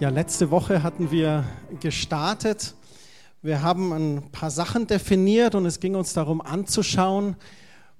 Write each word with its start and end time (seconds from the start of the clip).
Ja, 0.00 0.08
letzte 0.08 0.50
Woche 0.50 0.82
hatten 0.82 1.10
wir 1.10 1.44
gestartet. 1.78 2.74
Wir 3.42 3.60
haben 3.60 3.92
ein 3.92 4.32
paar 4.32 4.50
Sachen 4.50 4.86
definiert 4.86 5.54
und 5.54 5.66
es 5.66 5.78
ging 5.78 5.94
uns 5.94 6.14
darum 6.14 6.40
anzuschauen, 6.40 7.36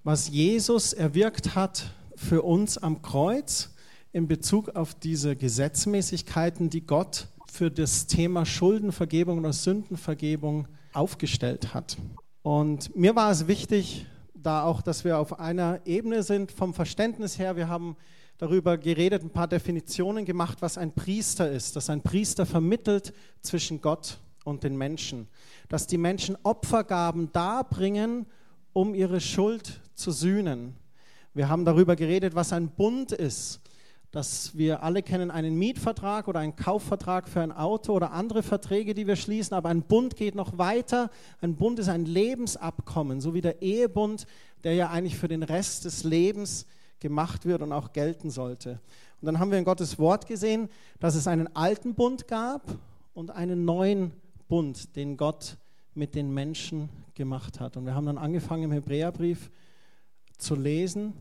was 0.03 0.31
Jesus 0.31 0.95
erwirkt 0.95 1.55
hat 1.55 1.93
für 2.17 2.41
uns 2.41 2.79
am 2.79 3.03
Kreuz 3.03 3.75
in 4.13 4.29
Bezug 4.29 4.71
auf 4.71 4.95
diese 4.95 5.37
Gesetzmäßigkeiten, 5.37 6.71
die 6.71 6.87
Gott 6.87 7.29
für 7.53 7.71
das 7.71 8.07
Thema 8.07 8.47
Schuldenvergebung 8.47 9.39
oder 9.39 9.53
Sündenvergebung 9.53 10.69
aufgestellt 10.95 11.75
hat. 11.75 11.99
Und 12.41 12.97
mir 12.97 13.15
war 13.15 13.31
es 13.31 13.47
wichtig, 13.47 14.07
da 14.33 14.63
auch, 14.63 14.81
dass 14.81 15.05
wir 15.05 15.19
auf 15.19 15.39
einer 15.39 15.81
Ebene 15.85 16.23
sind 16.23 16.51
vom 16.51 16.73
Verständnis 16.73 17.39
her. 17.39 17.57
Wir 17.57 17.69
haben 17.69 17.95
darüber 18.41 18.79
geredet, 18.79 19.23
ein 19.23 19.31
paar 19.31 19.49
Definitionen 19.49 20.25
gemacht, 20.25 20.63
was 20.63 20.79
ein 20.79 20.95
Priester 20.95 21.51
ist, 21.51 21.77
dass 21.77 21.91
ein 21.91 22.01
Priester 22.01 22.47
vermittelt 22.47 23.13
zwischen 23.43 23.83
Gott 23.83 24.19
und 24.45 24.65
den 24.65 24.79
Menschen, 24.79 25.29
dass 25.69 25.87
die 25.87 25.99
Menschen 25.99 26.39
Opfergaben 26.43 27.31
darbringen, 27.33 28.25
um 28.73 28.95
ihre 28.95 29.21
Schuld 29.21 29.81
zu 29.95 30.11
sühnen. 30.11 30.75
Wir 31.35 31.51
haben 31.51 31.67
darüber 31.67 31.97
geredet, 31.97 32.35
was 32.35 32.55
ein 32.55 32.71
Bund 32.71 33.13
ist, 33.13 33.61
dass 34.11 34.57
wir 34.57 34.83
alle 34.83 35.03
kennen 35.03 35.31
einen 35.31 35.57
Mietvertrag 35.57 36.27
oder 36.27 36.41
einen 36.41 36.57
Kaufvertrag 36.57 37.29
für 37.29 37.43
ein 37.43 37.53
Auto 37.53 37.93
oder 37.93 38.13
andere 38.13 38.43
Verträge, 38.43 38.95
die 38.95 39.07
wir 39.07 39.17
schließen, 39.17 39.55
aber 39.55 39.69
ein 39.69 39.83
Bund 39.83 40.17
geht 40.17 40.35
noch 40.35 40.57
weiter. 40.57 41.11
Ein 41.43 41.57
Bund 41.57 41.79
ist 41.79 41.91
ein 41.91 42.07
Lebensabkommen, 42.07 43.21
so 43.21 43.35
wie 43.35 43.43
der 43.43 43.61
Ehebund, 43.61 44.27
der 44.65 44.75
ja 44.75 44.89
eigentlich 44.89 45.19
für 45.19 45.29
den 45.29 45.43
Rest 45.43 45.85
des 45.85 46.05
Lebens 46.05 46.67
gemacht 47.01 47.47
wird 47.47 47.63
und 47.63 47.73
auch 47.73 47.93
gelten 47.93 48.31
sollte. 48.31 48.81
Und 49.21 49.27
dann 49.27 49.39
haben 49.39 49.51
wir 49.51 49.59
in 49.59 49.65
Gottes 49.65 49.99
Wort 49.99 50.27
gesehen, 50.27 50.69
dass 50.99 51.15
es 51.15 51.27
einen 51.27 51.55
alten 51.57 51.95
Bund 51.95 52.29
gab 52.29 52.63
und 53.13 53.31
einen 53.31 53.65
neuen 53.65 54.13
Bund, 54.49 54.97
den 54.97 55.17
Gott 55.17 55.57
mit 55.95 56.15
den 56.15 56.33
Menschen 56.33 56.89
gemacht 57.15 57.61
hat. 57.61 57.77
Und 57.77 57.87
wir 57.87 57.95
haben 57.95 58.07
dann 58.07 58.19
angefangen 58.19 58.65
im 58.65 58.73
Hebräerbrief 58.73 59.51
zu 60.39 60.55
lesen. 60.55 61.15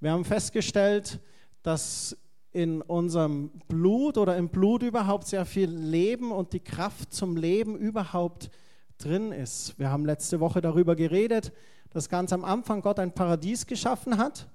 Wir 0.00 0.12
haben 0.12 0.24
festgestellt, 0.24 1.20
dass 1.62 2.16
in 2.52 2.80
unserem 2.80 3.50
Blut 3.68 4.16
oder 4.16 4.36
im 4.36 4.48
Blut 4.48 4.82
überhaupt 4.82 5.26
sehr 5.26 5.44
viel 5.44 5.70
Leben 5.70 6.32
und 6.32 6.52
die 6.52 6.60
Kraft 6.60 7.12
zum 7.12 7.36
Leben 7.36 7.76
überhaupt 7.76 8.50
drin 8.98 9.30
ist. 9.30 9.78
Wir 9.78 9.90
haben 9.90 10.06
letzte 10.06 10.40
Woche 10.40 10.60
darüber 10.60 10.96
geredet, 10.96 11.52
dass 11.90 12.08
ganz 12.08 12.32
am 12.32 12.44
Anfang 12.44 12.80
Gott 12.80 12.98
ein 12.98 13.12
Paradies 13.12 13.66
geschaffen 13.66 14.16
hat 14.16 14.48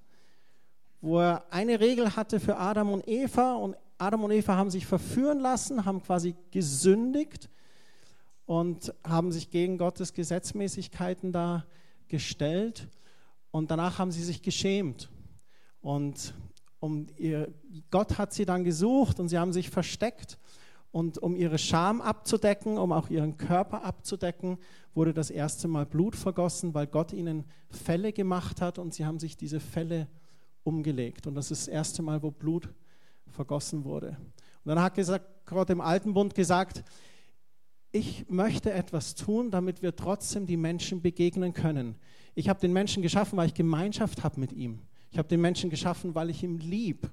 wo 1.02 1.20
er 1.20 1.44
eine 1.50 1.80
Regel 1.80 2.16
hatte 2.16 2.40
für 2.40 2.58
Adam 2.58 2.92
und 2.94 3.08
Eva 3.08 3.54
und 3.56 3.76
Adam 3.98 4.24
und 4.24 4.32
Eva 4.32 4.56
haben 4.56 4.70
sich 4.70 4.86
verführen 4.86 5.40
lassen, 5.40 5.86
haben 5.86 6.02
quasi 6.02 6.36
gesündigt 6.52 7.50
und 8.46 8.94
haben 9.04 9.32
sich 9.32 9.50
gegen 9.50 9.78
Gottes 9.78 10.14
Gesetzmäßigkeiten 10.14 11.32
da 11.32 11.66
gestellt 12.08 12.88
und 13.52 13.72
danach 13.72 14.00
haben 14.00 14.12
sie 14.12 14.24
sich 14.24 14.42
geschämt. 14.42 15.10
Und 15.82 16.34
um 16.80 17.08
ihr, 17.18 17.54
Gott 17.92 18.18
hat 18.18 18.34
sie 18.34 18.46
dann 18.46 18.64
gesucht 18.64 19.20
und 19.20 19.30
sie 19.30 19.38
haben 19.38 19.54
sich 19.54 19.70
versteckt 19.70 20.40
und 20.92 21.18
um 21.18 21.36
ihre 21.36 21.58
Scham 21.58 22.02
abzudecken, 22.02 22.78
um 22.78 22.92
auch 22.92 23.10
ihren 23.10 23.38
Körper 23.38 23.86
abzudecken, 23.86 24.58
wurde 24.94 25.14
das 25.14 25.30
erste 25.30 25.68
Mal 25.68 25.86
Blut 25.86 26.16
vergossen, 26.16 26.74
weil 26.74 26.88
Gott 26.88 27.14
ihnen 27.14 27.46
Fälle 27.70 28.12
gemacht 28.14 28.62
hat 28.62 28.78
und 28.78 28.94
sie 28.94 29.06
haben 29.06 29.20
sich 29.20 29.38
diese 29.38 29.60
Fälle 29.60 30.08
umgelegt. 30.64 31.28
Und 31.28 31.36
das 31.36 31.52
ist 31.52 31.68
das 31.68 31.74
erste 31.74 32.02
Mal, 32.02 32.22
wo 32.22 32.32
Blut 32.32 32.70
vergossen 33.28 33.84
wurde. 33.84 34.18
Und 34.64 34.70
dann 34.70 34.82
hat 34.82 34.96
gesagt, 34.96 35.26
Gott 35.46 35.70
im 35.70 35.82
Alten 35.82 36.14
Bund 36.14 36.36
gesagt, 36.36 36.84
ich 37.92 38.30
möchte 38.30 38.72
etwas 38.72 39.16
tun, 39.16 39.52
damit 39.52 39.82
wir 39.82 39.96
trotzdem 39.96 40.46
die 40.46 40.58
Menschen 40.58 41.02
begegnen 41.02 41.54
können. 41.54 41.96
Ich 42.36 42.48
habe 42.48 42.60
den 42.60 42.72
Menschen 42.72 43.02
geschaffen, 43.02 43.38
weil 43.38 43.48
ich 43.48 43.54
Gemeinschaft 43.54 44.24
habe 44.24 44.40
mit 44.40 44.54
ihm. 44.54 44.80
Ich 45.12 45.18
habe 45.18 45.28
den 45.28 45.42
Menschen 45.42 45.70
geschaffen, 45.70 46.16
weil 46.16 46.30
ich 46.30 46.42
ihn 46.44 46.58
lieb. 46.58 47.10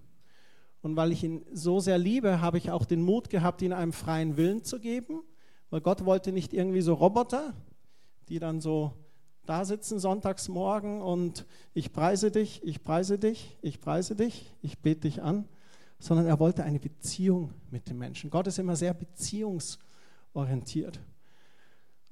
Und 0.81 0.95
weil 0.95 1.11
ich 1.11 1.25
ihn 1.25 1.45
so 1.53 1.81
sehr 1.81 1.99
liebe, 1.99 2.41
habe 2.41 2.59
ich 2.59 2.71
auch 2.71 2.85
den 2.85 3.03
Mut 3.03 3.29
gehabt, 3.31 3.63
ihn 3.63 3.73
einem 3.73 3.93
freien 3.93 4.37
Willen 4.37 4.63
zu 4.63 4.79
geben. 4.79 5.23
Weil 5.71 5.81
Gott 5.81 6.05
wollte 6.05 6.31
nicht 6.31 6.53
irgendwie 6.53 6.81
so 6.81 6.95
Roboter, 6.95 7.55
die 8.29 8.39
dann 8.39 8.61
so 8.61 8.93
da 9.49 9.65
sitzen 9.65 9.99
sonntags 9.99 10.49
morgen 10.49 11.01
und 11.01 11.47
ich 11.73 11.91
preise 11.91 12.31
dich, 12.31 12.63
ich 12.65 12.85
preise 12.85 13.19
dich, 13.19 13.57
ich 13.63 13.81
preise 13.81 14.15
dich, 14.15 14.55
ich 14.61 14.81
bete 14.81 15.09
dich 15.09 15.23
an, 15.23 15.49
sondern 15.99 16.27
er 16.27 16.39
wollte 16.39 16.65
eine 16.65 16.79
Beziehung 16.79 17.55
mit 17.71 17.89
dem 17.89 17.97
Menschen. 17.97 18.29
Gott 18.29 18.47
ist 18.47 18.59
immer 18.59 18.77
sehr 18.77 18.93
beziehungsorientiert. 18.93 21.01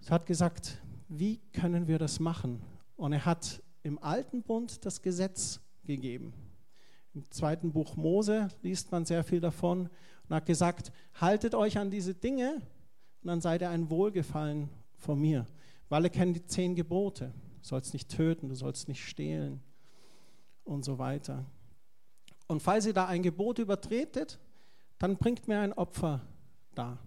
Er 0.07 0.11
hat 0.11 0.25
gesagt, 0.25 0.81
wie 1.09 1.37
können 1.53 1.87
wir 1.87 1.99
das 1.99 2.21
machen? 2.21 2.63
Und 2.97 3.13
er 3.13 3.27
hat 3.27 3.63
im 3.83 4.03
Alten 4.03 4.43
Bund 4.43 4.87
das 4.87 5.03
Gesetz 5.03 5.61
gegeben. 5.85 6.33
Im 7.13 7.31
zweiten 7.31 7.71
Buch 7.71 7.97
Mose 7.97 8.49
liest 8.63 8.91
man 8.93 9.05
sehr 9.05 9.25
viel 9.25 9.41
davon 9.41 9.91
und 10.27 10.35
hat 10.35 10.47
gesagt, 10.47 10.91
haltet 11.13 11.55
euch 11.55 11.77
an 11.77 11.91
diese 11.91 12.15
Dinge 12.15 12.63
und 13.21 13.29
dann 13.29 13.43
seid 13.43 13.61
ihr 13.61 13.69
ein 13.69 13.91
Wohlgefallen 13.91 14.71
von 14.97 15.21
mir. 15.21 15.45
Wir 15.89 15.97
alle 15.97 16.11
kennen 16.11 16.35
die 16.35 16.45
zehn 16.45 16.75
Gebote. 16.75 17.33
Du 17.63 17.69
sollst 17.69 17.93
nicht 17.93 18.09
töten, 18.09 18.49
du 18.49 18.55
sollst 18.55 18.89
nicht 18.89 19.05
stehlen 19.05 19.61
und 20.65 20.85
so 20.85 20.99
weiter. 20.99 21.45
Und 22.49 22.63
falls 22.63 22.87
ihr 22.87 22.95
da 22.95 23.07
ein 23.07 23.23
Gebot 23.23 23.59
übertretet, 23.59 24.39
dann 24.99 25.17
bringt 25.17 25.49
mir 25.49 25.61
ein 25.61 25.73
Opfer 25.73 26.23
da. 26.75 26.99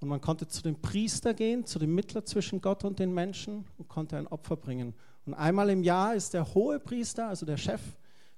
Und 0.00 0.08
man 0.08 0.20
konnte 0.20 0.46
zu 0.46 0.62
dem 0.62 0.80
Priester 0.80 1.32
gehen, 1.32 1.64
zu 1.64 1.78
dem 1.78 1.94
Mittler 1.94 2.24
zwischen 2.24 2.60
Gott 2.60 2.84
und 2.84 2.98
den 2.98 3.12
Menschen 3.14 3.64
und 3.78 3.88
konnte 3.88 4.16
ein 4.16 4.26
Opfer 4.26 4.56
bringen. 4.56 4.94
Und 5.24 5.34
einmal 5.34 5.70
im 5.70 5.82
Jahr 5.82 6.14
ist 6.14 6.34
der 6.34 6.54
hohe 6.54 6.78
Priester, 6.78 7.28
also 7.28 7.46
der 7.46 7.56
Chef 7.56 7.80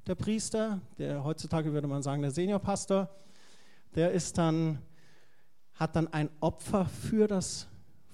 der 0.07 0.15
Priester, 0.15 0.81
der 0.99 1.25
heutzutage 1.25 1.73
würde 1.73 1.89
man 1.89 2.03
sagen 2.03 2.23
der 2.23 2.31
Seniorpastor, 2.31 3.09
der 3.97 4.13
ist 4.13 4.39
dann, 4.39 4.79
hat 5.75 5.97
dann 5.97 6.07
ein 6.09 6.31
Opfer 6.41 6.85
für 6.87 7.27
das 7.27 7.67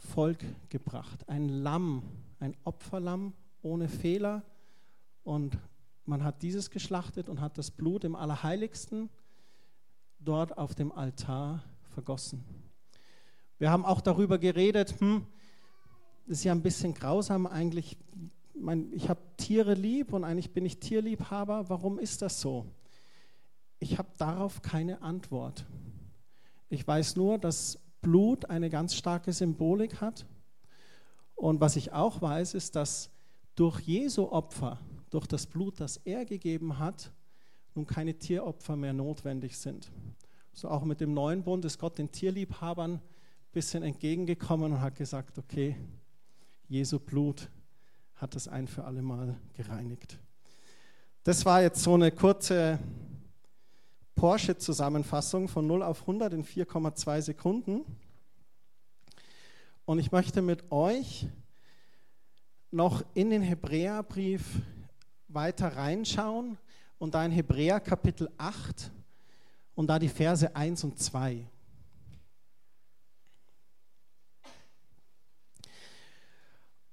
Volk 0.02 0.44
gebracht. 0.68 1.28
Ein 1.28 1.48
Lamm, 1.48 2.02
ein 2.40 2.56
Opferlamm 2.64 3.32
ohne 3.62 3.88
Fehler. 3.88 4.42
Und 5.24 5.56
man 6.04 6.24
hat 6.24 6.42
dieses 6.42 6.70
geschlachtet 6.70 7.28
und 7.28 7.40
hat 7.40 7.56
das 7.56 7.70
Blut 7.70 8.04
im 8.04 8.16
Allerheiligsten 8.16 9.08
dort 10.18 10.58
auf 10.58 10.74
dem 10.74 10.92
Altar 10.92 11.62
vergossen. 11.94 12.44
Wir 13.58 13.70
haben 13.70 13.84
auch 13.84 14.00
darüber 14.00 14.38
geredet, 14.38 15.00
hm, 15.00 15.26
das 16.26 16.38
ist 16.38 16.44
ja 16.44 16.52
ein 16.52 16.62
bisschen 16.62 16.94
grausam 16.94 17.46
eigentlich. 17.46 17.96
Ich 18.92 19.08
habe 19.08 19.20
Tiere 19.36 19.74
lieb 19.74 20.12
und 20.12 20.24
eigentlich 20.24 20.52
bin 20.52 20.64
ich 20.64 20.78
Tierliebhaber. 20.78 21.68
Warum 21.68 21.98
ist 21.98 22.22
das 22.22 22.40
so? 22.40 22.66
Ich 23.78 23.98
habe 23.98 24.08
darauf 24.18 24.62
keine 24.62 25.02
Antwort. 25.02 25.66
Ich 26.68 26.86
weiß 26.86 27.16
nur, 27.16 27.38
dass 27.38 27.78
Blut 28.02 28.50
eine 28.50 28.68
ganz 28.68 28.94
starke 28.94 29.32
Symbolik 29.32 30.00
hat. 30.00 30.26
Und 31.34 31.60
was 31.60 31.76
ich 31.76 31.92
auch 31.92 32.20
weiß, 32.20 32.54
ist, 32.54 32.76
dass 32.76 33.10
durch 33.54 33.80
Jesu 33.80 34.24
Opfer, 34.24 34.78
durch 35.10 35.26
das 35.26 35.46
Blut, 35.46 35.80
das 35.80 35.96
er 35.98 36.24
gegeben 36.24 36.78
hat, 36.78 37.12
nun 37.74 37.86
keine 37.86 38.14
Tieropfer 38.18 38.76
mehr 38.76 38.92
notwendig 38.92 39.56
sind. 39.56 39.90
So 40.52 40.68
auch 40.68 40.84
mit 40.84 41.00
dem 41.00 41.14
neuen 41.14 41.42
Bund 41.42 41.64
ist 41.64 41.78
Gott 41.78 41.96
den 41.96 42.12
Tierliebhabern 42.12 42.94
ein 42.94 43.00
bisschen 43.52 43.82
entgegengekommen 43.82 44.72
und 44.72 44.80
hat 44.80 44.96
gesagt, 44.96 45.38
okay, 45.38 45.76
Jesu 46.68 46.98
Blut 46.98 47.50
hat 48.16 48.34
das 48.34 48.48
ein 48.48 48.66
für 48.66 48.84
alle 48.84 49.02
Mal 49.02 49.36
gereinigt. 49.54 50.18
Das 51.24 51.44
war 51.44 51.62
jetzt 51.62 51.82
so 51.82 51.94
eine 51.94 52.10
kurze 52.10 52.78
Porsche-Zusammenfassung 54.14 55.48
von 55.48 55.66
0 55.66 55.82
auf 55.82 56.02
100 56.02 56.32
in 56.34 56.44
4,2 56.44 57.20
Sekunden. 57.22 57.84
Und 59.84 59.98
ich 59.98 60.12
möchte 60.12 60.42
mit 60.42 60.70
euch 60.70 61.26
noch 62.70 63.04
in 63.14 63.30
den 63.30 63.42
Hebräerbrief 63.42 64.60
weiter 65.28 65.76
reinschauen 65.76 66.56
und 66.98 67.14
da 67.14 67.24
in 67.24 67.32
Hebräer 67.32 67.80
Kapitel 67.80 68.30
8 68.38 68.92
und 69.74 69.88
da 69.88 69.98
die 69.98 70.08
Verse 70.08 70.54
1 70.54 70.84
und 70.84 71.00
2. 71.00 71.48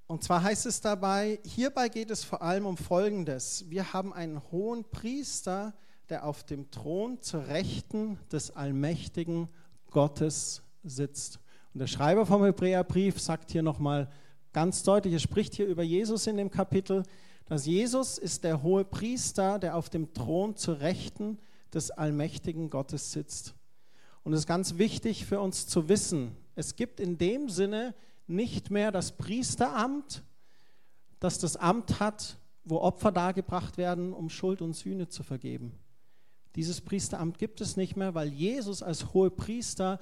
Und 0.07 0.23
zwar 0.23 0.41
heißt 0.41 0.65
es 0.65 0.81
dabei, 0.81 1.39
hierbei 1.45 1.87
geht 1.89 2.09
es 2.09 2.23
vor 2.23 2.41
allem 2.41 2.65
um 2.65 2.77
Folgendes. 2.77 3.69
Wir 3.69 3.93
haben 3.93 4.11
einen 4.11 4.41
hohen 4.51 4.83
Priester, 4.89 5.75
der 6.09 6.25
auf 6.25 6.43
dem 6.43 6.71
Thron 6.71 7.21
zur 7.21 7.45
Rechten 7.45 8.17
des 8.31 8.49
allmächtigen 8.55 9.47
Gottes 9.91 10.63
sitzt. 10.83 11.39
Und 11.73 11.79
der 11.79 11.87
Schreiber 11.87 12.25
vom 12.25 12.43
Hebräerbrief 12.43 13.19
sagt 13.19 13.51
hier 13.51 13.61
nochmal 13.61 14.09
ganz 14.53 14.83
deutlich, 14.83 15.13
er 15.13 15.19
spricht 15.19 15.53
hier 15.53 15.67
über 15.67 15.83
Jesus 15.83 16.27
in 16.27 16.37
dem 16.37 16.51
Kapitel, 16.51 17.03
dass 17.45 17.65
Jesus 17.65 18.17
ist 18.17 18.43
der 18.43 18.63
hohe 18.63 18.85
Priester, 18.85 19.59
der 19.59 19.75
auf 19.75 19.89
dem 19.89 20.13
Thron 20.13 20.55
zur 20.55 20.79
Rechten 20.79 21.39
des 21.73 21.91
allmächtigen 21.91 22.69
Gottes 22.69 23.11
sitzt. 23.11 23.55
Und 24.23 24.33
es 24.33 24.41
ist 24.41 24.47
ganz 24.47 24.77
wichtig 24.77 25.25
für 25.25 25.39
uns 25.39 25.67
zu 25.67 25.89
wissen, 25.89 26.35
es 26.55 26.75
gibt 26.75 26.99
in 26.99 27.17
dem 27.17 27.49
Sinne 27.49 27.95
nicht 28.27 28.69
mehr 28.69 28.91
das 28.91 29.13
Priesteramt, 29.13 30.23
das 31.19 31.39
das 31.39 31.55
Amt 31.55 31.99
hat, 31.99 32.37
wo 32.65 32.77
Opfer 32.77 33.11
dargebracht 33.11 33.77
werden, 33.77 34.13
um 34.13 34.29
Schuld 34.29 34.61
und 34.61 34.73
Sühne 34.73 35.07
zu 35.07 35.23
vergeben. 35.23 35.71
Dieses 36.55 36.81
Priesteramt 36.81 37.37
gibt 37.37 37.61
es 37.61 37.77
nicht 37.77 37.95
mehr, 37.95 38.13
weil 38.13 38.29
Jesus 38.33 38.83
als 38.83 39.13
hohe 39.13 39.31
Priester 39.31 39.99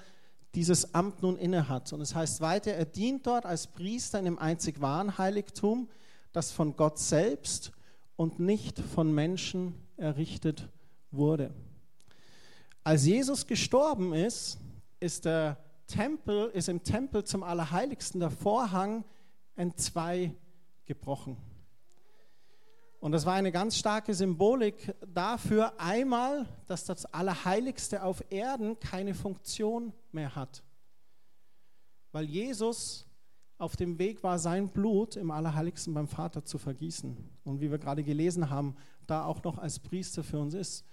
dieses 0.57 0.95
Amt 0.95 1.21
nun 1.21 1.37
innehat. 1.37 1.93
Und 1.93 2.01
es 2.01 2.15
heißt 2.15 2.41
weiter, 2.41 2.71
er 2.73 2.85
dient 2.85 3.27
dort 3.27 3.45
als 3.45 3.67
Priester 3.67 4.17
in 4.17 4.25
dem 4.25 4.39
einzig 4.39 4.81
wahren 4.81 5.19
Heiligtum, 5.19 5.87
das 6.33 6.51
von 6.51 6.75
Gott 6.75 6.97
selbst 6.97 7.71
und 8.15 8.39
nicht 8.39 8.79
von 8.79 9.13
Menschen 9.13 9.75
errichtet 9.97 10.67
wurde. 11.11 11.53
Als 12.83 13.05
Jesus 13.05 13.45
gestorben 13.45 14.15
ist, 14.15 14.57
ist 14.99 15.25
der 15.25 15.57
Tempel, 15.85 16.49
ist 16.49 16.69
im 16.69 16.81
Tempel 16.81 17.23
zum 17.23 17.43
Allerheiligsten 17.43 18.19
der 18.19 18.31
Vorhang 18.31 19.05
entzwei 19.55 20.33
gebrochen. 20.85 21.37
Und 22.99 23.11
das 23.11 23.25
war 23.25 23.35
eine 23.35 23.51
ganz 23.51 23.77
starke 23.77 24.13
Symbolik 24.13 24.95
dafür, 25.13 25.79
einmal, 25.79 26.47
dass 26.65 26.85
das 26.85 27.05
Allerheiligste 27.05 28.03
auf 28.03 28.23
Erden 28.31 28.79
keine 28.79 29.13
Funktion 29.13 29.93
mehr 30.11 30.35
hat. 30.35 30.63
Weil 32.11 32.25
Jesus 32.25 33.05
auf 33.59 33.75
dem 33.75 33.99
Weg 33.99 34.23
war, 34.23 34.39
sein 34.39 34.69
Blut 34.69 35.15
im 35.15 35.31
Allerheiligsten 35.31 35.93
beim 35.93 36.07
Vater 36.07 36.43
zu 36.43 36.57
vergießen. 36.57 37.17
Und 37.43 37.61
wie 37.61 37.71
wir 37.71 37.77
gerade 37.77 38.03
gelesen 38.03 38.49
haben, 38.49 38.75
da 39.05 39.25
auch 39.25 39.43
noch 39.43 39.57
als 39.57 39.79
Priester 39.79 40.23
für 40.23 40.39
uns 40.39 40.53
ist. 40.53 40.85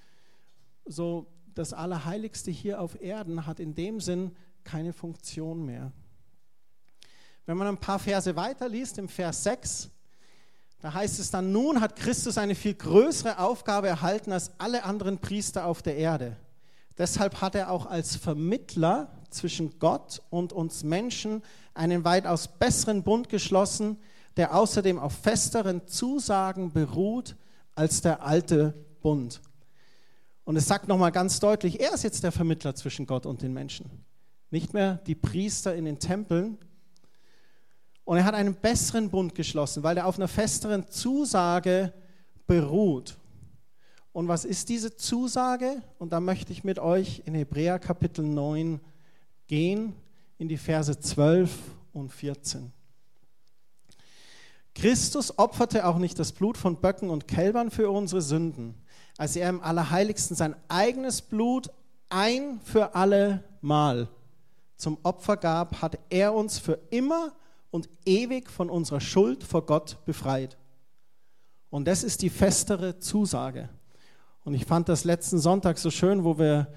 So, 0.85 1.27
das 1.55 1.73
Allerheiligste 1.73 2.51
hier 2.51 2.81
auf 2.81 3.01
Erden 3.01 3.47
hat 3.47 3.61
in 3.61 3.75
dem 3.75 4.01
Sinn 4.01 4.37
keine 4.65 4.93
Funktion 4.93 5.65
mehr. 5.65 5.93
Wenn 7.47 7.59
man 7.59 7.69
ein 7.69 7.79
paar 7.79 7.99
Verse 7.99 8.35
weiterliest, 8.35 8.99
im 8.99 9.09
Vers 9.09 9.45
6, 9.45 9.91
da 10.85 10.93
heißt 10.93 11.19
es 11.19 11.31
dann, 11.31 11.51
nun 11.51 11.81
hat 11.81 11.97
Christus 11.97 12.37
eine 12.37 12.55
viel 12.55 12.75
größere 12.75 13.39
Aufgabe 13.39 13.89
erhalten 13.89 14.33
als 14.33 14.51
alle 14.59 14.85
anderen 14.85 15.17
Priester 15.17 15.65
auf 15.65 15.81
der 15.81 15.97
Erde. 15.97 16.37
Deshalb 16.99 17.41
hat 17.41 17.55
er 17.55 17.71
auch 17.71 17.87
als 17.87 18.17
Vermittler 18.17 19.11
zwischen 19.31 19.79
Gott 19.79 20.21
und 20.29 20.53
uns 20.53 20.85
Menschen 20.85 21.43
einen 21.73 22.05
weitaus 22.05 22.49
besseren 22.49 23.03
Bund 23.03 23.31
geschlossen, 23.31 23.99
der 24.37 24.55
außerdem 24.55 24.99
auf 24.99 25.15
festeren 25.15 25.87
Zusagen 25.87 26.71
beruht 26.75 27.35
als 27.75 28.03
der 28.03 28.23
alte 28.23 28.75
Bund. 29.01 29.41
Und 30.45 30.57
es 30.57 30.67
sagt 30.69 30.87
nochmal 30.87 31.13
ganz 31.13 31.41
deutlich, 31.41 31.81
er 31.81 31.95
ist 31.95 32.05
jetzt 32.05 32.25
der 32.25 32.33
Vermittler 32.33 32.75
zwischen 32.75 33.07
Gott 33.07 33.25
und 33.25 33.41
den 33.41 33.55
Menschen. 33.55 34.05
Nicht 34.51 34.75
mehr 34.75 34.97
die 35.07 35.15
Priester 35.15 35.75
in 35.75 35.87
den 35.87 35.99
Tempeln, 35.99 36.59
und 38.05 38.19
er 38.19 38.25
hat 38.25 38.35
einen 38.35 38.55
besseren 38.55 39.11
Bund 39.11 39.35
geschlossen, 39.35 39.83
weil 39.83 39.97
er 39.97 40.07
auf 40.07 40.17
einer 40.17 40.29
festeren 40.29 40.89
Zusage 40.89 41.93
beruht. 42.47 43.17
Und 44.13 44.29
was 44.29 44.45
ist 44.45 44.69
diese 44.69 44.97
Zusage? 44.97 45.83
Und 45.99 46.13
da 46.13 46.21
möchte 46.21 46.53
ich 46.53 46.65
mit 46.65 46.79
euch 46.79 47.23
in 47.25 47.35
Hebräer 47.35 47.79
Kapitel 47.79 48.25
9 48.25 48.81
gehen, 49.47 49.95
in 50.39 50.49
die 50.49 50.57
Verse 50.57 50.99
12 50.99 51.51
und 51.93 52.13
14. 52.13 52.73
Christus 54.75 55.39
opferte 55.39 55.87
auch 55.87 55.99
nicht 55.99 56.19
das 56.19 56.33
Blut 56.33 56.57
von 56.57 56.81
Böcken 56.81 57.11
und 57.11 57.29
Kälbern 57.29 57.71
für 57.71 57.91
unsere 57.91 58.23
Sünden, 58.23 58.75
als 59.17 59.37
er 59.37 59.49
im 59.49 59.61
Allerheiligsten 59.61 60.37
sein 60.37 60.57
eigenes 60.69 61.23
Blut 61.23 61.71
ein 62.09 62.61
für 62.65 62.95
alle 62.95 63.45
Mal 63.61 64.09
zum 64.77 64.99
Opfer 65.05 65.37
gab, 65.37 65.81
hat 65.81 65.99
er 66.11 66.35
uns 66.35 66.59
für 66.59 66.79
immer 66.91 67.33
und 67.75 67.89
ewig 68.07 68.49
von 68.49 68.71
unserer 68.71 69.01
Schuld 69.01 69.43
vor 69.43 69.67
Gott 69.67 69.99
befreit. 70.05 70.57
Und 71.71 71.89
das 71.89 72.05
ist 72.05 72.23
die 72.23 72.31
festere 72.31 73.01
Zusage. 73.01 73.69
Und 74.45 74.55
ich 74.55 74.65
fand 74.65 74.89
das 74.89 75.03
letzten 75.03 75.41
Sonntag 75.41 75.79
so 75.79 75.91
schön, 75.91 76.23
wo 76.23 76.39
wir 76.39 76.69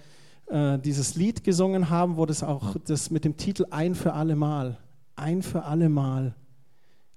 äh, 0.48 0.80
dieses 0.80 1.14
Lied 1.14 1.44
gesungen 1.44 1.92
haben, 1.92 2.18
wo 2.18 2.26
das 2.26 2.42
auch 2.42 2.78
das 2.84 3.12
mit 3.12 3.26
dem 3.26 3.38
Titel 3.38 3.68
Ein 3.70 3.94
für 3.94 4.14
alle 4.14 4.36
Mal, 4.36 4.80
ein 5.16 5.44
für 5.44 5.66
alle 5.66 5.88
Mal. 5.88 6.34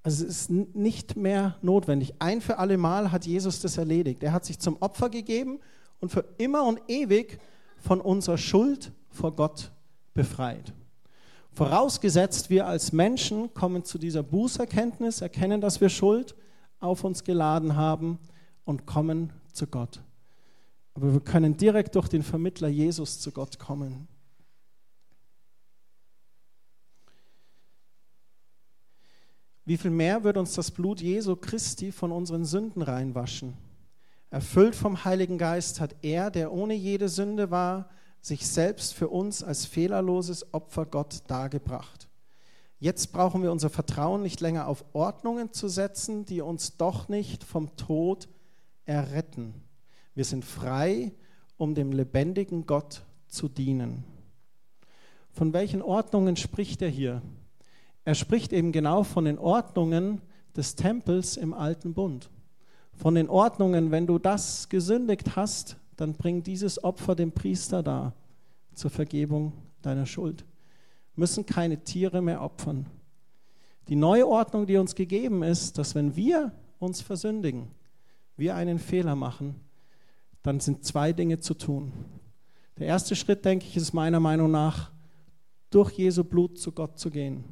Also 0.03 0.27
es 0.27 0.31
ist 0.31 0.51
nicht 0.51 1.17
mehr 1.17 1.57
notwendig. 1.63 2.13
Ein 2.19 2.43
für 2.43 2.59
alle 2.59 2.77
Mal 2.77 3.11
hat 3.11 3.25
Jesus 3.25 3.63
das 3.63 3.79
erledigt. 3.79 4.23
Er 4.23 4.33
hat 4.33 4.45
sich 4.45 4.59
zum 4.59 4.77
Opfer 4.81 5.09
gegeben 5.09 5.59
und 6.01 6.11
für 6.13 6.27
immer 6.37 6.67
und 6.67 6.83
ewig 6.89 7.41
von 7.79 8.03
unserer 8.03 8.37
Schuld 8.37 8.93
vor 9.09 9.35
Gott 9.35 9.73
befreit. 10.13 10.75
Vorausgesetzt, 11.53 12.49
wir 12.51 12.67
als 12.67 12.93
Menschen 12.93 13.53
kommen 13.55 13.85
zu 13.85 13.99
dieser 13.99 14.23
Bußerkenntnis, 14.23 15.21
erkennen, 15.21 15.61
dass 15.61 15.81
wir 15.81 15.89
Schuld 15.89 16.35
auf 16.79 17.05
uns 17.05 17.25
geladen 17.25 17.77
haben 17.77 18.19
und 18.65 18.87
kommen 18.87 19.33
zu 19.53 19.67
Gott. 19.67 20.01
Aber 20.95 21.13
wir 21.13 21.21
können 21.21 21.57
direkt 21.57 21.95
durch 21.95 22.09
den 22.09 22.23
Vermittler 22.23 22.69
Jesus 22.69 23.21
zu 23.21 23.33
Gott 23.33 23.59
kommen. 23.59 24.09
Wie 29.65 29.77
viel 29.77 29.91
mehr 29.91 30.25
wird 30.25 30.37
uns 30.37 30.55
das 30.55 30.71
Blut 30.71 31.01
Jesu 31.01 31.37
Christi 31.37 31.93
von 31.93 32.11
unseren 32.11 32.45
Sünden 32.45 32.83
reinwaschen? 32.83 33.55
Erfüllt 34.31 34.75
vom 34.75 35.05
Heiligen 35.05 35.39
Geist 35.39 35.81
hat 35.81 35.97
er, 36.03 36.31
der 36.31 36.53
ohne 36.53 36.75
jede 36.75 37.09
Sünde 37.09 37.51
war, 37.51 37.89
sich 38.21 38.47
selbst 38.47 38.95
für 38.95 39.09
uns 39.09 39.43
als 39.43 39.67
fehlerloses 39.67 40.53
Opfer 40.53 40.87
Gott 40.87 41.23
dargebracht. 41.27 42.09
Jetzt 42.79 43.13
brauchen 43.13 43.43
wir 43.43 43.53
unser 43.53 43.71
Vertrauen 43.71 44.23
nicht 44.23 44.41
länger 44.41 44.67
auf 44.67 44.85
Ordnungen 44.95 45.53
zu 45.53 45.69
setzen, 45.69 46.25
die 46.25 46.41
uns 46.41 46.77
doch 46.77 47.09
nicht 47.09 47.45
vom 47.45 47.77
Tod 47.77 48.29
erretten. 48.85 49.55
Wir 50.15 50.25
sind 50.25 50.45
frei, 50.45 51.13
um 51.57 51.75
dem 51.75 51.93
lebendigen 51.93 52.67
Gott 52.67 53.03
zu 53.29 53.49
dienen. 53.49 54.05
Von 55.31 55.53
welchen 55.53 55.83
Ordnungen 55.83 56.37
spricht 56.37 56.83
er 56.83 56.89
hier? 56.89 57.23
Er 58.05 58.15
spricht 58.15 58.53
eben 58.53 58.73
genau 58.73 59.05
von 59.05 59.27
den 59.27 59.39
Ordnungen 59.39 60.23
des 60.57 60.75
Tempels 60.75 61.37
im 61.37 61.55
alten 61.55 61.95
Bund. 61.95 62.31
Von 62.93 63.15
den 63.15 63.29
Ordnungen, 63.29 63.91
wenn 63.91 64.07
du 64.07 64.19
das 64.19 64.69
gesündigt 64.69 65.37
hast, 65.37 65.77
dann 66.01 66.15
bring 66.15 66.43
dieses 66.43 66.83
Opfer 66.83 67.15
dem 67.15 67.33
Priester 67.33 67.83
dar 67.83 68.15
zur 68.73 68.91
Vergebung 68.91 69.53
deiner 69.83 70.07
Schuld. 70.07 70.47
Müssen 71.15 71.45
keine 71.45 71.85
Tiere 71.85 72.23
mehr 72.23 72.41
opfern. 72.41 72.87
Die 73.89 73.97
neue 73.97 74.27
Ordnung, 74.27 74.67
die 74.67 74.79
uns 74.79 74.95
gegeben 74.95 75.43
ist, 75.43 75.77
dass 75.77 75.95
wenn 75.95 76.17
wir 76.17 76.53
uns 76.79 77.03
versündigen, 77.03 77.71
wir 78.37 78.55
einen 78.55 78.79
Fehler 78.79 79.15
machen, 79.15 79.57
dann 80.43 80.59
sind 80.61 80.85
zwei 80.85 81.13
Dinge 81.13 81.41
zu 81.41 81.53
tun. 81.53 81.93
Der 82.79 82.87
erste 82.87 83.15
Schritt, 83.15 83.45
denke 83.45 83.67
ich, 83.67 83.77
ist 83.77 83.93
meiner 83.93 84.21
Meinung 84.21 84.51
nach, 84.51 84.91
durch 85.69 85.93
Jesu 85.93 86.25
Blut 86.25 86.59
zu 86.59 86.73
Gott 86.73 86.99
zu 86.99 87.11
gehen 87.11 87.45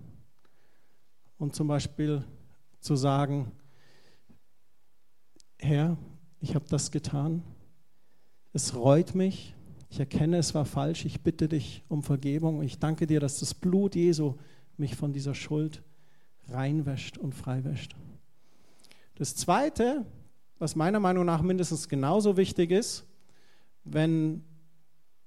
und 1.36 1.54
zum 1.54 1.68
Beispiel 1.68 2.24
zu 2.80 2.96
sagen, 2.96 3.52
Herr, 5.58 5.98
ich 6.40 6.54
habe 6.54 6.64
das 6.68 6.90
getan, 6.90 7.42
es 8.52 8.74
reut 8.74 9.14
mich. 9.14 9.54
Ich 9.90 10.00
erkenne, 10.00 10.38
es 10.38 10.54
war 10.54 10.64
falsch. 10.64 11.04
Ich 11.04 11.22
bitte 11.22 11.48
dich 11.48 11.82
um 11.88 12.02
Vergebung. 12.02 12.62
Ich 12.62 12.78
danke 12.78 13.06
dir, 13.06 13.20
dass 13.20 13.40
das 13.40 13.54
Blut 13.54 13.94
Jesu 13.94 14.34
mich 14.76 14.96
von 14.96 15.12
dieser 15.12 15.34
Schuld 15.34 15.82
reinwäscht 16.48 17.18
und 17.18 17.34
freiwäscht. 17.34 17.94
Das 19.16 19.34
Zweite, 19.34 20.04
was 20.58 20.76
meiner 20.76 21.00
Meinung 21.00 21.24
nach 21.24 21.42
mindestens 21.42 21.88
genauso 21.88 22.36
wichtig 22.36 22.70
ist, 22.70 23.04
wenn 23.84 24.44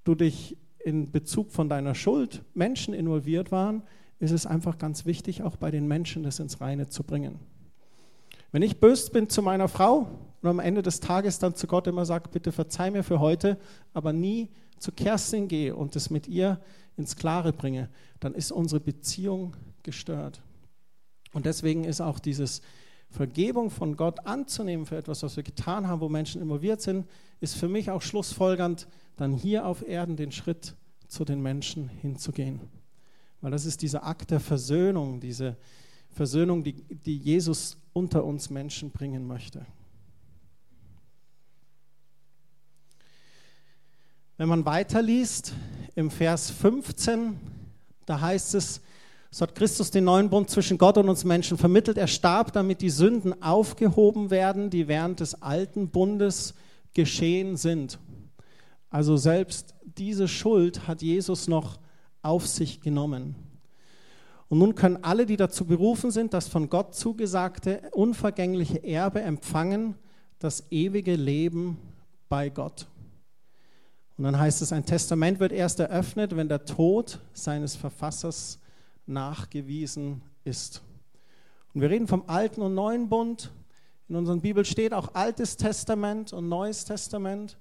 du 0.04 0.14
dich 0.14 0.56
in 0.84 1.10
Bezug 1.10 1.52
von 1.52 1.68
deiner 1.68 1.94
Schuld 1.94 2.42
Menschen 2.54 2.94
involviert 2.94 3.52
waren, 3.52 3.82
ist 4.18 4.32
es 4.32 4.46
einfach 4.46 4.78
ganz 4.78 5.04
wichtig, 5.04 5.42
auch 5.42 5.56
bei 5.56 5.70
den 5.70 5.86
Menschen 5.86 6.22
das 6.22 6.38
ins 6.38 6.60
Reine 6.60 6.88
zu 6.88 7.02
bringen. 7.02 7.38
Wenn 8.52 8.62
ich 8.62 8.80
böse 8.80 9.10
bin 9.10 9.30
zu 9.30 9.40
meiner 9.40 9.66
Frau 9.66 10.06
und 10.42 10.48
am 10.48 10.60
Ende 10.60 10.82
des 10.82 11.00
Tages 11.00 11.38
dann 11.38 11.54
zu 11.54 11.66
Gott 11.66 11.86
immer 11.86 12.04
sage, 12.04 12.28
bitte 12.30 12.52
verzeih 12.52 12.90
mir 12.90 13.02
für 13.02 13.18
heute, 13.18 13.58
aber 13.94 14.12
nie 14.12 14.50
zu 14.78 14.92
Kerstin 14.92 15.48
gehe 15.48 15.74
und 15.74 15.96
es 15.96 16.10
mit 16.10 16.28
ihr 16.28 16.60
ins 16.98 17.16
Klare 17.16 17.54
bringe, 17.54 17.88
dann 18.20 18.34
ist 18.34 18.52
unsere 18.52 18.80
Beziehung 18.80 19.56
gestört. 19.82 20.42
Und 21.32 21.46
deswegen 21.46 21.84
ist 21.84 22.02
auch 22.02 22.18
dieses 22.18 22.60
Vergebung 23.08 23.70
von 23.70 23.96
Gott 23.96 24.26
anzunehmen 24.26 24.84
für 24.84 24.96
etwas, 24.96 25.22
was 25.22 25.36
wir 25.36 25.42
getan 25.42 25.86
haben, 25.88 26.02
wo 26.02 26.10
Menschen 26.10 26.42
involviert 26.42 26.82
sind, 26.82 27.06
ist 27.40 27.56
für 27.56 27.68
mich 27.68 27.90
auch 27.90 28.02
schlussfolgernd, 28.02 28.86
dann 29.16 29.32
hier 29.32 29.66
auf 29.66 29.86
Erden 29.86 30.16
den 30.16 30.32
Schritt 30.32 30.74
zu 31.08 31.24
den 31.24 31.40
Menschen 31.40 31.88
hinzugehen. 31.88 32.60
Weil 33.40 33.50
das 33.50 33.64
ist 33.64 33.80
dieser 33.80 34.04
Akt 34.06 34.30
der 34.30 34.40
Versöhnung, 34.40 35.20
diese 35.20 35.56
Versöhnung, 36.12 36.62
die, 36.62 36.74
die 36.74 37.16
Jesus 37.16 37.76
unter 37.92 38.24
uns 38.24 38.50
Menschen 38.50 38.90
bringen 38.90 39.26
möchte. 39.26 39.66
Wenn 44.36 44.48
man 44.48 44.64
weiterliest, 44.64 45.54
im 45.94 46.10
Vers 46.10 46.50
15, 46.50 47.38
da 48.06 48.20
heißt 48.20 48.54
es, 48.54 48.80
so 49.30 49.42
hat 49.42 49.54
Christus 49.54 49.90
den 49.90 50.04
neuen 50.04 50.28
Bund 50.28 50.50
zwischen 50.50 50.76
Gott 50.76 50.98
und 50.98 51.08
uns 51.08 51.24
Menschen 51.24 51.56
vermittelt. 51.56 51.96
Er 51.96 52.06
starb, 52.06 52.52
damit 52.52 52.82
die 52.82 52.90
Sünden 52.90 53.42
aufgehoben 53.42 54.30
werden, 54.30 54.68
die 54.68 54.88
während 54.88 55.20
des 55.20 55.40
alten 55.40 55.88
Bundes 55.88 56.54
geschehen 56.92 57.56
sind. 57.56 57.98
Also 58.90 59.16
selbst 59.16 59.74
diese 59.84 60.28
Schuld 60.28 60.86
hat 60.86 61.00
Jesus 61.00 61.48
noch 61.48 61.78
auf 62.20 62.46
sich 62.46 62.82
genommen. 62.82 63.34
Und 64.52 64.58
nun 64.58 64.74
können 64.74 65.02
alle, 65.02 65.24
die 65.24 65.38
dazu 65.38 65.64
berufen 65.64 66.10
sind, 66.10 66.34
das 66.34 66.46
von 66.46 66.68
Gott 66.68 66.94
zugesagte 66.94 67.80
unvergängliche 67.92 68.84
Erbe 68.84 69.22
empfangen, 69.22 69.94
das 70.38 70.70
ewige 70.70 71.16
Leben 71.16 71.78
bei 72.28 72.50
Gott. 72.50 72.86
Und 74.18 74.24
dann 74.24 74.38
heißt 74.38 74.60
es, 74.60 74.70
ein 74.70 74.84
Testament 74.84 75.40
wird 75.40 75.52
erst 75.52 75.80
eröffnet, 75.80 76.36
wenn 76.36 76.50
der 76.50 76.66
Tod 76.66 77.18
seines 77.32 77.76
Verfassers 77.76 78.58
nachgewiesen 79.06 80.20
ist. 80.44 80.82
Und 81.72 81.80
wir 81.80 81.88
reden 81.88 82.06
vom 82.06 82.24
Alten 82.26 82.60
und 82.60 82.74
Neuen 82.74 83.08
Bund. 83.08 83.50
In 84.10 84.16
unserer 84.16 84.36
Bibel 84.36 84.66
steht 84.66 84.92
auch 84.92 85.14
Altes 85.14 85.56
Testament 85.56 86.34
und 86.34 86.50
Neues 86.50 86.84
Testament. 86.84 87.56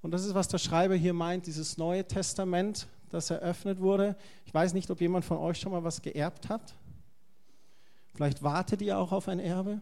Und 0.00 0.12
das 0.12 0.24
ist, 0.24 0.32
was 0.32 0.48
der 0.48 0.56
Schreiber 0.56 0.94
hier 0.94 1.12
meint, 1.12 1.46
dieses 1.46 1.76
Neue 1.76 2.08
Testament, 2.08 2.88
das 3.10 3.30
eröffnet 3.30 3.80
wurde. 3.80 4.16
Ich 4.46 4.54
weiß 4.54 4.72
nicht, 4.72 4.90
ob 4.90 5.00
jemand 5.00 5.24
von 5.24 5.38
euch 5.38 5.58
schon 5.58 5.72
mal 5.72 5.84
was 5.84 6.00
geerbt 6.00 6.48
hat. 6.48 6.74
Vielleicht 8.14 8.42
wartet 8.42 8.80
ihr 8.82 8.98
auch 8.98 9.12
auf 9.12 9.28
ein 9.28 9.40
Erbe. 9.40 9.80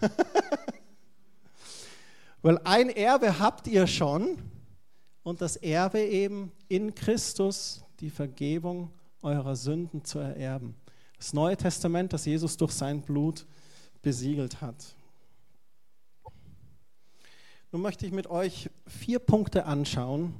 Weil 2.42 2.58
ein 2.64 2.88
Erbe 2.90 3.38
habt 3.38 3.66
ihr 3.66 3.86
schon 3.86 4.38
und 5.22 5.40
das 5.40 5.56
Erbe 5.56 6.00
eben 6.00 6.52
in 6.68 6.94
Christus, 6.94 7.84
die 8.00 8.10
Vergebung 8.10 8.90
eurer 9.22 9.56
Sünden 9.56 10.04
zu 10.04 10.20
ererben. 10.20 10.74
Das 11.16 11.32
Neue 11.32 11.56
Testament, 11.56 12.12
das 12.12 12.24
Jesus 12.24 12.56
durch 12.56 12.72
sein 12.72 13.02
Blut 13.02 13.44
besiegelt 14.02 14.60
hat. 14.60 14.94
Nun 17.72 17.82
möchte 17.82 18.06
ich 18.06 18.12
mit 18.12 18.28
euch 18.28 18.70
vier 18.86 19.18
Punkte 19.18 19.66
anschauen, 19.66 20.34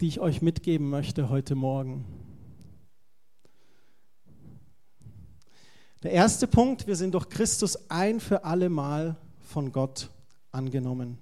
die 0.00 0.06
ich 0.06 0.20
euch 0.20 0.42
mitgeben 0.42 0.88
möchte 0.90 1.28
heute 1.28 1.54
Morgen. 1.54 2.04
Der 6.04 6.12
erste 6.12 6.46
Punkt, 6.46 6.86
wir 6.86 6.94
sind 6.94 7.14
durch 7.14 7.28
Christus 7.28 7.90
ein 7.90 8.20
für 8.20 8.44
alle 8.44 8.68
Mal 8.68 9.16
von 9.40 9.72
Gott 9.72 10.10
angenommen. 10.52 11.18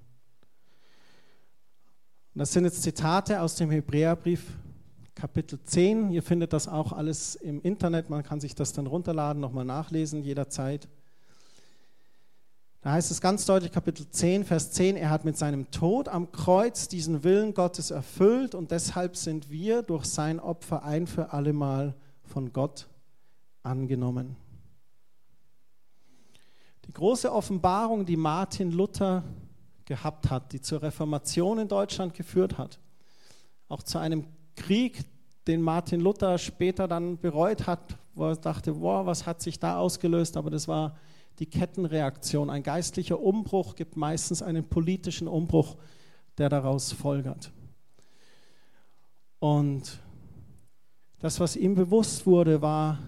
Das 2.35 2.53
sind 2.53 2.65
jetzt 2.65 2.83
Zitate 2.83 3.41
aus 3.41 3.55
dem 3.55 3.71
Hebräerbrief 3.71 4.53
Kapitel 5.15 5.59
10. 5.59 6.11
Ihr 6.11 6.23
findet 6.23 6.53
das 6.53 6.69
auch 6.69 6.93
alles 6.93 7.35
im 7.37 7.63
Internet, 7.63 8.11
man 8.11 8.23
kann 8.23 8.41
sich 8.41 8.55
das 8.55 8.75
dann 8.75 8.87
runterladen, 8.87 9.41
nochmal 9.41 9.65
nachlesen 9.65 10.23
jederzeit. 10.23 10.87
Da 12.87 12.93
heißt 12.93 13.11
es 13.11 13.21
ganz 13.21 13.45
deutlich, 13.47 13.73
Kapitel 13.73 14.09
10, 14.09 14.45
Vers 14.45 14.71
10, 14.71 14.95
er 14.95 15.11
hat 15.11 15.25
mit 15.25 15.37
seinem 15.37 15.73
Tod 15.73 16.07
am 16.07 16.31
Kreuz 16.31 16.87
diesen 16.87 17.25
Willen 17.25 17.53
Gottes 17.53 17.91
erfüllt 17.91 18.55
und 18.55 18.71
deshalb 18.71 19.17
sind 19.17 19.51
wir 19.51 19.83
durch 19.83 20.05
sein 20.05 20.39
Opfer 20.39 20.85
ein 20.85 21.09
für 21.09 21.33
allemal 21.33 21.97
von 22.23 22.53
Gott 22.53 22.87
angenommen. 23.65 24.37
Die 26.85 26.93
große 26.93 27.33
Offenbarung, 27.33 28.07
die 28.07 28.17
Martin 28.17 28.71
Luther 28.71 29.25
gehabt 29.85 30.31
hat, 30.31 30.53
die 30.53 30.61
zur 30.61 30.81
Reformation 30.81 31.59
in 31.59 31.67
Deutschland 31.67 32.15
geführt 32.15 32.57
hat, 32.57 32.79
auch 33.69 33.83
zu 33.83 33.99
einem 33.99 34.29
Krieg, 34.55 35.05
den 35.49 35.61
Martin 35.61 35.99
Luther 35.99 36.39
später 36.39 36.87
dann 36.87 37.19
bereut 37.19 37.67
hat, 37.67 37.99
wo 38.15 38.29
er 38.29 38.37
dachte, 38.37 38.75
boah, 38.75 39.05
was 39.05 39.27
hat 39.27 39.43
sich 39.43 39.59
da 39.59 39.77
ausgelöst, 39.77 40.37
aber 40.37 40.51
das 40.51 40.69
war 40.69 40.95
die 41.39 41.47
Kettenreaktion. 41.47 42.51
Ein 42.51 42.63
geistlicher 42.63 43.21
Umbruch 43.21 43.75
gibt 43.75 43.97
meistens 43.97 44.43
einen 44.43 44.65
politischen 44.65 45.29
Umbruch, 45.29 45.77
der 46.39 46.49
daraus 46.49 46.93
folgert. 46.93 47.53
Und 49.39 50.01
das, 51.19 51.41
was 51.41 51.57
ihm 51.57 51.75
bewusst 51.75 52.27
wurde, 52.27 52.63
war, 52.63 52.99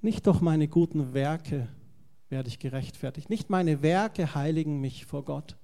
nicht 0.00 0.26
durch 0.26 0.40
meine 0.40 0.68
guten 0.68 1.14
Werke 1.14 1.68
werde 2.28 2.48
ich 2.48 2.58
gerechtfertigt. 2.58 3.30
Nicht 3.30 3.50
meine 3.50 3.82
Werke 3.82 4.34
heiligen 4.34 4.80
mich 4.80 5.06
vor 5.06 5.24
Gott. 5.24 5.56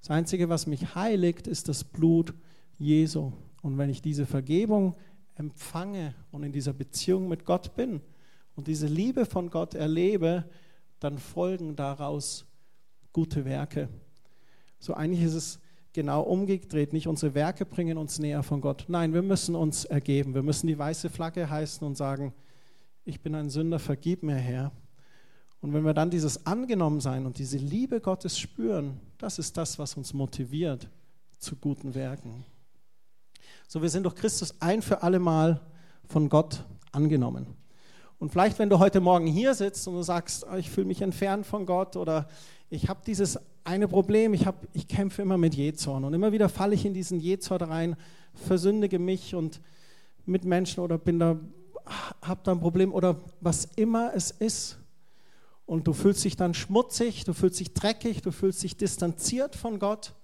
Das 0.00 0.10
Einzige, 0.10 0.48
was 0.48 0.66
mich 0.66 0.94
heiligt, 0.94 1.46
ist 1.46 1.68
das 1.68 1.84
Blut 1.84 2.32
Jesu. 2.78 3.32
Und 3.60 3.78
wenn 3.78 3.90
ich 3.90 4.02
diese 4.02 4.26
Vergebung 4.26 4.94
empfange 5.34 6.14
und 6.30 6.42
in 6.42 6.52
dieser 6.52 6.72
Beziehung 6.72 7.28
mit 7.28 7.44
Gott 7.44 7.74
bin 7.74 8.00
und 8.56 8.66
diese 8.66 8.86
Liebe 8.86 9.26
von 9.26 9.50
Gott 9.50 9.74
erlebe, 9.74 10.44
dann 11.04 11.18
folgen 11.18 11.76
daraus 11.76 12.46
gute 13.12 13.44
Werke. 13.44 13.88
So 14.78 14.94
eigentlich 14.94 15.22
ist 15.22 15.34
es 15.34 15.60
genau 15.92 16.22
umgedreht. 16.22 16.92
Nicht 16.92 17.06
unsere 17.06 17.34
Werke 17.34 17.66
bringen 17.66 17.98
uns 17.98 18.18
näher 18.18 18.42
von 18.42 18.60
Gott. 18.60 18.84
Nein, 18.88 19.12
wir 19.12 19.22
müssen 19.22 19.54
uns 19.54 19.84
ergeben. 19.84 20.34
Wir 20.34 20.42
müssen 20.42 20.66
die 20.66 20.78
weiße 20.78 21.10
Flagge 21.10 21.48
heißen 21.48 21.86
und 21.86 21.96
sagen, 21.96 22.32
ich 23.04 23.20
bin 23.20 23.34
ein 23.34 23.50
Sünder, 23.50 23.78
vergib 23.78 24.22
mir 24.22 24.36
Herr. 24.36 24.72
Und 25.60 25.72
wenn 25.72 25.84
wir 25.84 25.94
dann 25.94 26.10
dieses 26.10 26.46
Angenommensein 26.46 27.26
und 27.26 27.38
diese 27.38 27.58
Liebe 27.58 28.00
Gottes 28.00 28.38
spüren, 28.38 29.00
das 29.18 29.38
ist 29.38 29.56
das, 29.56 29.78
was 29.78 29.96
uns 29.96 30.12
motiviert 30.12 30.88
zu 31.38 31.56
guten 31.56 31.94
Werken. 31.94 32.44
So, 33.68 33.82
wir 33.82 33.88
sind 33.88 34.04
durch 34.04 34.16
Christus 34.16 34.60
ein 34.60 34.82
für 34.82 35.02
alle 35.02 35.18
Mal 35.18 35.60
von 36.06 36.28
Gott 36.28 36.64
angenommen. 36.90 37.46
Und 38.22 38.30
vielleicht, 38.30 38.60
wenn 38.60 38.70
du 38.70 38.78
heute 38.78 39.00
Morgen 39.00 39.26
hier 39.26 39.52
sitzt 39.52 39.88
und 39.88 39.94
du 39.94 40.02
sagst, 40.02 40.46
ah, 40.46 40.56
ich 40.56 40.70
fühle 40.70 40.86
mich 40.86 41.02
entfernt 41.02 41.44
von 41.44 41.66
Gott 41.66 41.96
oder 41.96 42.28
ich 42.70 42.88
habe 42.88 43.00
dieses 43.04 43.36
eine 43.64 43.88
Problem, 43.88 44.32
ich, 44.32 44.46
hab, 44.46 44.64
ich 44.74 44.86
kämpfe 44.86 45.22
immer 45.22 45.36
mit 45.38 45.56
Jezorn 45.56 46.04
und 46.04 46.14
immer 46.14 46.30
wieder 46.30 46.48
falle 46.48 46.76
ich 46.76 46.86
in 46.86 46.94
diesen 46.94 47.18
Jezorn 47.18 47.62
rein, 47.62 47.96
versündige 48.32 49.00
mich 49.00 49.34
und 49.34 49.60
mit 50.24 50.44
Menschen 50.44 50.84
oder 50.84 50.98
bin 50.98 51.18
da, 51.18 51.36
habe 52.22 52.40
da 52.44 52.52
ein 52.52 52.60
Problem 52.60 52.94
oder 52.94 53.16
was 53.40 53.64
immer 53.74 54.12
es 54.14 54.30
ist. 54.30 54.78
Und 55.66 55.88
du 55.88 55.92
fühlst 55.92 56.24
dich 56.24 56.36
dann 56.36 56.54
schmutzig, 56.54 57.24
du 57.24 57.32
fühlst 57.32 57.58
dich 57.58 57.74
dreckig, 57.74 58.22
du 58.22 58.30
fühlst 58.30 58.62
dich 58.62 58.76
distanziert 58.76 59.56
von 59.56 59.80
Gott. 59.80 60.14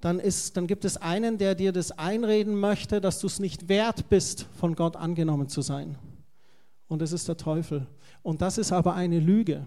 Dann, 0.00 0.18
ist, 0.18 0.56
dann 0.56 0.66
gibt 0.66 0.86
es 0.86 0.96
einen, 0.96 1.36
der 1.36 1.56
dir 1.56 1.72
das 1.72 1.92
einreden 1.92 2.58
möchte, 2.58 3.02
dass 3.02 3.20
du 3.20 3.26
es 3.26 3.38
nicht 3.38 3.68
wert 3.68 4.08
bist, 4.08 4.46
von 4.58 4.74
Gott 4.74 4.96
angenommen 4.96 5.50
zu 5.50 5.60
sein 5.60 5.98
und 6.88 7.02
es 7.02 7.12
ist 7.12 7.28
der 7.28 7.36
Teufel. 7.36 7.86
Und 8.22 8.42
das 8.42 8.58
ist 8.58 8.72
aber 8.72 8.94
eine 8.94 9.20
Lüge, 9.20 9.66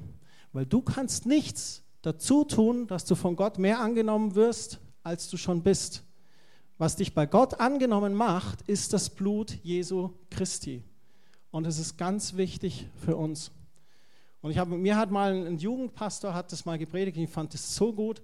weil 0.53 0.65
du 0.65 0.81
kannst 0.81 1.25
nichts 1.25 1.83
dazu 2.01 2.43
tun, 2.43 2.87
dass 2.87 3.05
du 3.05 3.15
von 3.15 3.35
Gott 3.35 3.57
mehr 3.57 3.79
angenommen 3.79 4.35
wirst, 4.35 4.79
als 5.03 5.29
du 5.29 5.37
schon 5.37 5.63
bist. 5.63 6.03
Was 6.77 6.95
dich 6.95 7.13
bei 7.13 7.25
Gott 7.25 7.59
angenommen 7.59 8.13
macht, 8.13 8.61
ist 8.63 8.93
das 8.93 9.09
Blut 9.09 9.51
Jesu 9.63 10.11
Christi. 10.29 10.83
Und 11.51 11.67
es 11.67 11.77
ist 11.77 11.97
ganz 11.97 12.35
wichtig 12.35 12.87
für 12.95 13.17
uns. 13.17 13.51
Und 14.41 14.51
ich 14.51 14.57
habe, 14.57 14.77
mir 14.77 14.95
hat 14.95 15.11
mal 15.11 15.33
ein 15.33 15.57
Jugendpastor 15.57 16.33
hat 16.33 16.51
das 16.51 16.65
mal 16.65 16.77
gepredigt, 16.77 17.17
ich 17.17 17.29
fand 17.29 17.53
es 17.53 17.75
so 17.75 17.91
gut 17.91 18.21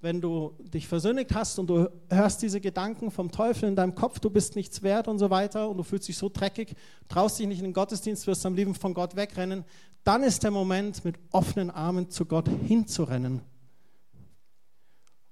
wenn 0.00 0.20
du 0.20 0.54
dich 0.60 0.88
versündigt 0.88 1.34
hast 1.34 1.58
und 1.58 1.68
du 1.68 1.88
hörst 2.08 2.40
diese 2.42 2.60
Gedanken 2.60 3.10
vom 3.10 3.30
Teufel 3.30 3.68
in 3.68 3.76
deinem 3.76 3.94
Kopf, 3.94 4.18
du 4.18 4.30
bist 4.30 4.56
nichts 4.56 4.82
wert 4.82 5.08
und 5.08 5.18
so 5.18 5.28
weiter 5.28 5.68
und 5.68 5.76
du 5.76 5.82
fühlst 5.82 6.08
dich 6.08 6.16
so 6.16 6.30
dreckig, 6.32 6.74
traust 7.08 7.38
dich 7.38 7.46
nicht 7.46 7.58
in 7.58 7.64
den 7.64 7.74
Gottesdienst, 7.74 8.26
wirst 8.26 8.46
am 8.46 8.54
liebsten 8.54 8.74
von 8.74 8.94
Gott 8.94 9.14
wegrennen, 9.14 9.64
dann 10.02 10.22
ist 10.22 10.42
der 10.42 10.50
Moment, 10.50 11.04
mit 11.04 11.16
offenen 11.30 11.70
Armen 11.70 12.08
zu 12.08 12.24
Gott 12.24 12.48
hinzurennen. 12.66 13.42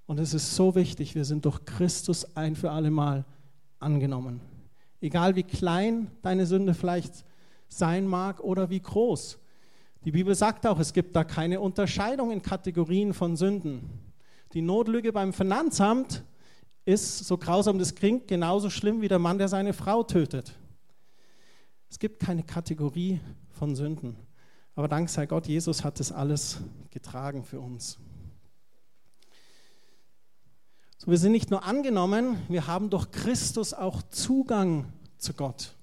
Und 0.07 0.19
es 0.21 0.35
ist 0.35 0.55
so 0.55 0.75
wichtig, 0.75 1.15
wir 1.15 1.25
sind 1.25 1.45
durch 1.45 1.65
Christus 1.65 2.37
ein 2.37 2.55
für 2.55 2.71
alle 2.71 2.91
Mal 2.91 3.25
angenommen. 3.79 4.41
Egal 5.01 5.37
wie 5.37 5.43
klein 5.43 6.11
deine 6.23 6.47
Sünde 6.47 6.75
vielleicht 6.75 7.25
sein 7.69 8.07
mag 8.07 8.41
oder 8.41 8.69
wie 8.71 8.81
groß. 8.81 9.39
Die 10.05 10.13
Bibel 10.13 10.35
sagt 10.35 10.67
auch, 10.67 10.79
es 10.79 10.93
gibt 10.93 11.15
da 11.17 11.25
keine 11.25 11.61
Unterscheidung 11.61 12.31
in 12.31 12.43
Kategorien 12.43 13.15
von 13.15 13.37
Sünden. 13.37 14.08
Die 14.55 14.62
Notlüge 14.62 15.12
beim 15.12 15.33
Finanzamt 15.33 16.25
ist, 16.85 17.19
so 17.19 17.37
grausam 17.37 17.78
das 17.78 17.95
klingt, 17.95 18.28
genauso 18.28 18.71
schlimm 18.71 19.02
wie 19.02 19.09
der 19.09 19.19
Mann, 19.19 19.38
der 19.38 19.49
seine 19.49 19.75
Frau 19.75 20.02
tötet. 20.02 20.55
Es 21.90 21.99
gibt 21.99 22.21
keine 22.21 22.43
Kategorie 22.43 23.21
von 23.50 23.75
Sünden. 23.76 24.17
Aber 24.75 24.88
dank 24.88 25.11
sei 25.11 25.26
Gott, 25.26 25.47
Jesus 25.47 25.85
hat 25.85 26.00
das 26.00 26.12
alles 26.12 26.59
getragen 26.90 27.45
für 27.45 27.61
uns. 27.61 27.99
So, 30.99 31.11
wir 31.11 31.19
sind 31.19 31.33
nicht 31.33 31.50
nur 31.50 31.64
angenommen, 31.64 32.38
wir 32.49 32.67
haben 32.67 32.88
durch 32.88 33.11
Christus 33.11 33.75
auch 33.75 34.02
Zugang 34.02 34.93
zu 35.19 35.35
Gott. 35.35 35.75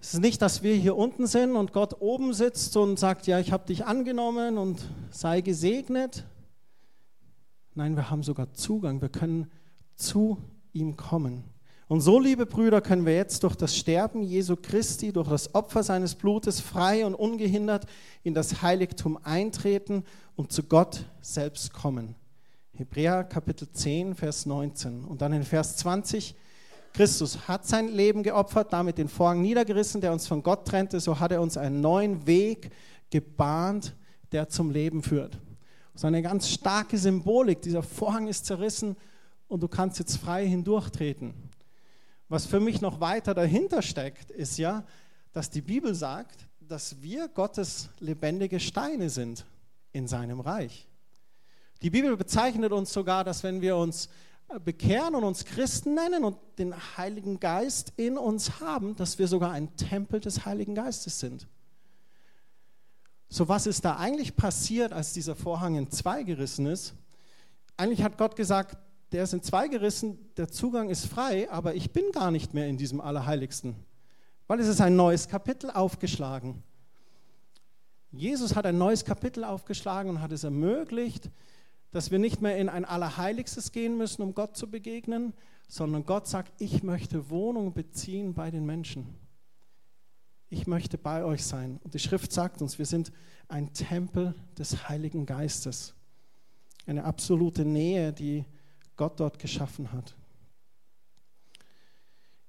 Es 0.00 0.14
ist 0.14 0.20
nicht, 0.20 0.40
dass 0.40 0.62
wir 0.62 0.74
hier 0.76 0.96
unten 0.96 1.26
sind 1.26 1.56
und 1.56 1.72
Gott 1.72 2.00
oben 2.00 2.32
sitzt 2.32 2.76
und 2.76 2.98
sagt, 2.98 3.26
ja, 3.26 3.40
ich 3.40 3.50
habe 3.50 3.66
dich 3.66 3.84
angenommen 3.84 4.56
und 4.56 4.80
sei 5.10 5.40
gesegnet, 5.40 6.24
Nein, 7.76 7.94
wir 7.94 8.08
haben 8.08 8.22
sogar 8.22 8.54
Zugang. 8.54 9.02
Wir 9.02 9.10
können 9.10 9.50
zu 9.96 10.38
ihm 10.72 10.96
kommen. 10.96 11.44
Und 11.88 12.00
so, 12.00 12.18
liebe 12.18 12.46
Brüder, 12.46 12.80
können 12.80 13.04
wir 13.04 13.14
jetzt 13.14 13.42
durch 13.42 13.54
das 13.54 13.76
Sterben 13.76 14.22
Jesu 14.22 14.56
Christi, 14.56 15.12
durch 15.12 15.28
das 15.28 15.54
Opfer 15.54 15.82
seines 15.82 16.14
Blutes 16.14 16.58
frei 16.58 17.04
und 17.04 17.14
ungehindert 17.14 17.84
in 18.22 18.32
das 18.32 18.62
Heiligtum 18.62 19.18
eintreten 19.22 20.04
und 20.36 20.52
zu 20.52 20.62
Gott 20.62 21.04
selbst 21.20 21.74
kommen. 21.74 22.14
Hebräer 22.72 23.24
Kapitel 23.24 23.70
10, 23.70 24.14
Vers 24.14 24.46
19. 24.46 25.04
Und 25.04 25.20
dann 25.20 25.34
in 25.34 25.42
Vers 25.42 25.76
20, 25.76 26.34
Christus 26.94 27.46
hat 27.46 27.66
sein 27.66 27.88
Leben 27.88 28.22
geopfert, 28.22 28.72
damit 28.72 28.96
den 28.96 29.08
Vorhang 29.08 29.42
niedergerissen, 29.42 30.00
der 30.00 30.12
uns 30.14 30.26
von 30.26 30.42
Gott 30.42 30.66
trennte. 30.66 30.98
So 30.98 31.20
hat 31.20 31.30
er 31.30 31.42
uns 31.42 31.58
einen 31.58 31.82
neuen 31.82 32.26
Weg 32.26 32.70
gebahnt, 33.10 33.94
der 34.32 34.48
zum 34.48 34.70
Leben 34.70 35.02
führt. 35.02 35.38
Ist 35.96 36.04
eine 36.04 36.20
ganz 36.20 36.50
starke 36.50 36.98
Symbolik. 36.98 37.62
Dieser 37.62 37.82
Vorhang 37.82 38.26
ist 38.26 38.44
zerrissen 38.44 38.96
und 39.48 39.62
du 39.62 39.68
kannst 39.68 39.98
jetzt 39.98 40.18
frei 40.18 40.46
hindurchtreten. 40.46 41.32
Was 42.28 42.44
für 42.44 42.60
mich 42.60 42.82
noch 42.82 43.00
weiter 43.00 43.32
dahinter 43.32 43.80
steckt, 43.80 44.30
ist 44.30 44.58
ja, 44.58 44.84
dass 45.32 45.48
die 45.48 45.62
Bibel 45.62 45.94
sagt, 45.94 46.48
dass 46.60 47.00
wir 47.00 47.28
Gottes 47.28 47.88
lebendige 47.98 48.60
Steine 48.60 49.08
sind 49.08 49.46
in 49.92 50.06
seinem 50.06 50.40
Reich. 50.40 50.86
Die 51.80 51.88
Bibel 51.88 52.14
bezeichnet 52.18 52.72
uns 52.72 52.92
sogar, 52.92 53.24
dass 53.24 53.42
wenn 53.42 53.62
wir 53.62 53.78
uns 53.78 54.10
bekehren 54.66 55.14
und 55.14 55.24
uns 55.24 55.46
Christen 55.46 55.94
nennen 55.94 56.24
und 56.24 56.36
den 56.58 56.74
Heiligen 56.98 57.40
Geist 57.40 57.94
in 57.96 58.18
uns 58.18 58.60
haben, 58.60 58.96
dass 58.96 59.18
wir 59.18 59.28
sogar 59.28 59.52
ein 59.52 59.74
Tempel 59.76 60.20
des 60.20 60.44
Heiligen 60.44 60.74
Geistes 60.74 61.20
sind. 61.20 61.46
So 63.28 63.48
was 63.48 63.66
ist 63.66 63.84
da 63.84 63.96
eigentlich 63.96 64.36
passiert, 64.36 64.92
als 64.92 65.12
dieser 65.12 65.34
Vorhang 65.34 65.76
in 65.76 65.90
zwei 65.90 66.22
gerissen 66.22 66.66
ist? 66.66 66.94
Eigentlich 67.76 68.02
hat 68.02 68.18
Gott 68.18 68.36
gesagt, 68.36 68.78
der 69.12 69.24
ist 69.24 69.34
in 69.34 69.42
zwei 69.42 69.68
gerissen, 69.68 70.18
der 70.36 70.48
Zugang 70.48 70.90
ist 70.90 71.06
frei, 71.06 71.50
aber 71.50 71.74
ich 71.74 71.92
bin 71.92 72.10
gar 72.12 72.30
nicht 72.30 72.54
mehr 72.54 72.66
in 72.66 72.76
diesem 72.76 73.00
Allerheiligsten, 73.00 73.76
weil 74.46 74.60
es 74.60 74.68
ist 74.68 74.80
ein 74.80 74.96
neues 74.96 75.28
Kapitel 75.28 75.70
aufgeschlagen. 75.70 76.62
Jesus 78.12 78.56
hat 78.56 78.66
ein 78.66 78.78
neues 78.78 79.04
Kapitel 79.04 79.44
aufgeschlagen 79.44 80.10
und 80.10 80.20
hat 80.20 80.32
es 80.32 80.44
ermöglicht, 80.44 81.30
dass 81.90 82.10
wir 82.10 82.18
nicht 82.18 82.40
mehr 82.42 82.56
in 82.56 82.68
ein 82.68 82.84
Allerheiligstes 82.84 83.72
gehen 83.72 83.96
müssen, 83.96 84.22
um 84.22 84.34
Gott 84.34 84.56
zu 84.56 84.70
begegnen, 84.70 85.34
sondern 85.68 86.04
Gott 86.04 86.26
sagt, 86.26 86.52
ich 86.60 86.82
möchte 86.82 87.30
Wohnung 87.30 87.72
beziehen 87.72 88.34
bei 88.34 88.50
den 88.50 88.64
Menschen. 88.64 89.14
Ich 90.48 90.66
möchte 90.66 90.96
bei 90.96 91.24
euch 91.24 91.44
sein. 91.44 91.80
Und 91.82 91.94
die 91.94 91.98
Schrift 91.98 92.32
sagt 92.32 92.62
uns, 92.62 92.78
wir 92.78 92.86
sind 92.86 93.10
ein 93.48 93.72
Tempel 93.72 94.34
des 94.56 94.88
Heiligen 94.88 95.26
Geistes. 95.26 95.94
Eine 96.86 97.04
absolute 97.04 97.64
Nähe, 97.64 98.12
die 98.12 98.44
Gott 98.96 99.18
dort 99.18 99.38
geschaffen 99.38 99.92
hat. 99.92 100.14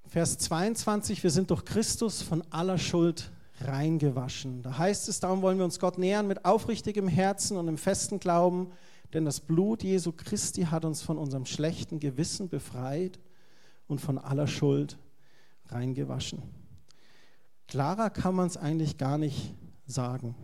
Vers 0.06 0.38
22, 0.38 1.22
wir 1.22 1.30
sind 1.30 1.50
durch 1.50 1.64
Christus 1.64 2.22
von 2.22 2.42
aller 2.50 2.78
Schuld 2.78 3.30
reingewaschen. 3.60 4.62
Da 4.62 4.78
heißt 4.78 5.08
es, 5.08 5.20
darum 5.20 5.42
wollen 5.42 5.58
wir 5.58 5.64
uns 5.64 5.80
Gott 5.80 5.98
nähern 5.98 6.26
mit 6.26 6.44
aufrichtigem 6.44 7.08
Herzen 7.08 7.56
und 7.56 7.68
im 7.68 7.76
festen 7.76 8.20
Glauben, 8.20 8.70
denn 9.12 9.24
das 9.24 9.40
Blut 9.40 9.82
Jesu 9.82 10.12
Christi 10.12 10.62
hat 10.62 10.84
uns 10.84 11.02
von 11.02 11.18
unserem 11.18 11.44
schlechten 11.46 11.98
Gewissen 11.98 12.48
befreit 12.48 13.18
und 13.86 14.00
von 14.00 14.18
aller 14.18 14.46
Schuld 14.46 14.98
reingewaschen. 15.66 16.42
Klarer 17.68 18.08
kann 18.08 18.34
man 18.34 18.46
es 18.46 18.56
eigentlich 18.56 18.96
gar 18.96 19.18
nicht 19.18 19.54
sagen. 19.86 20.34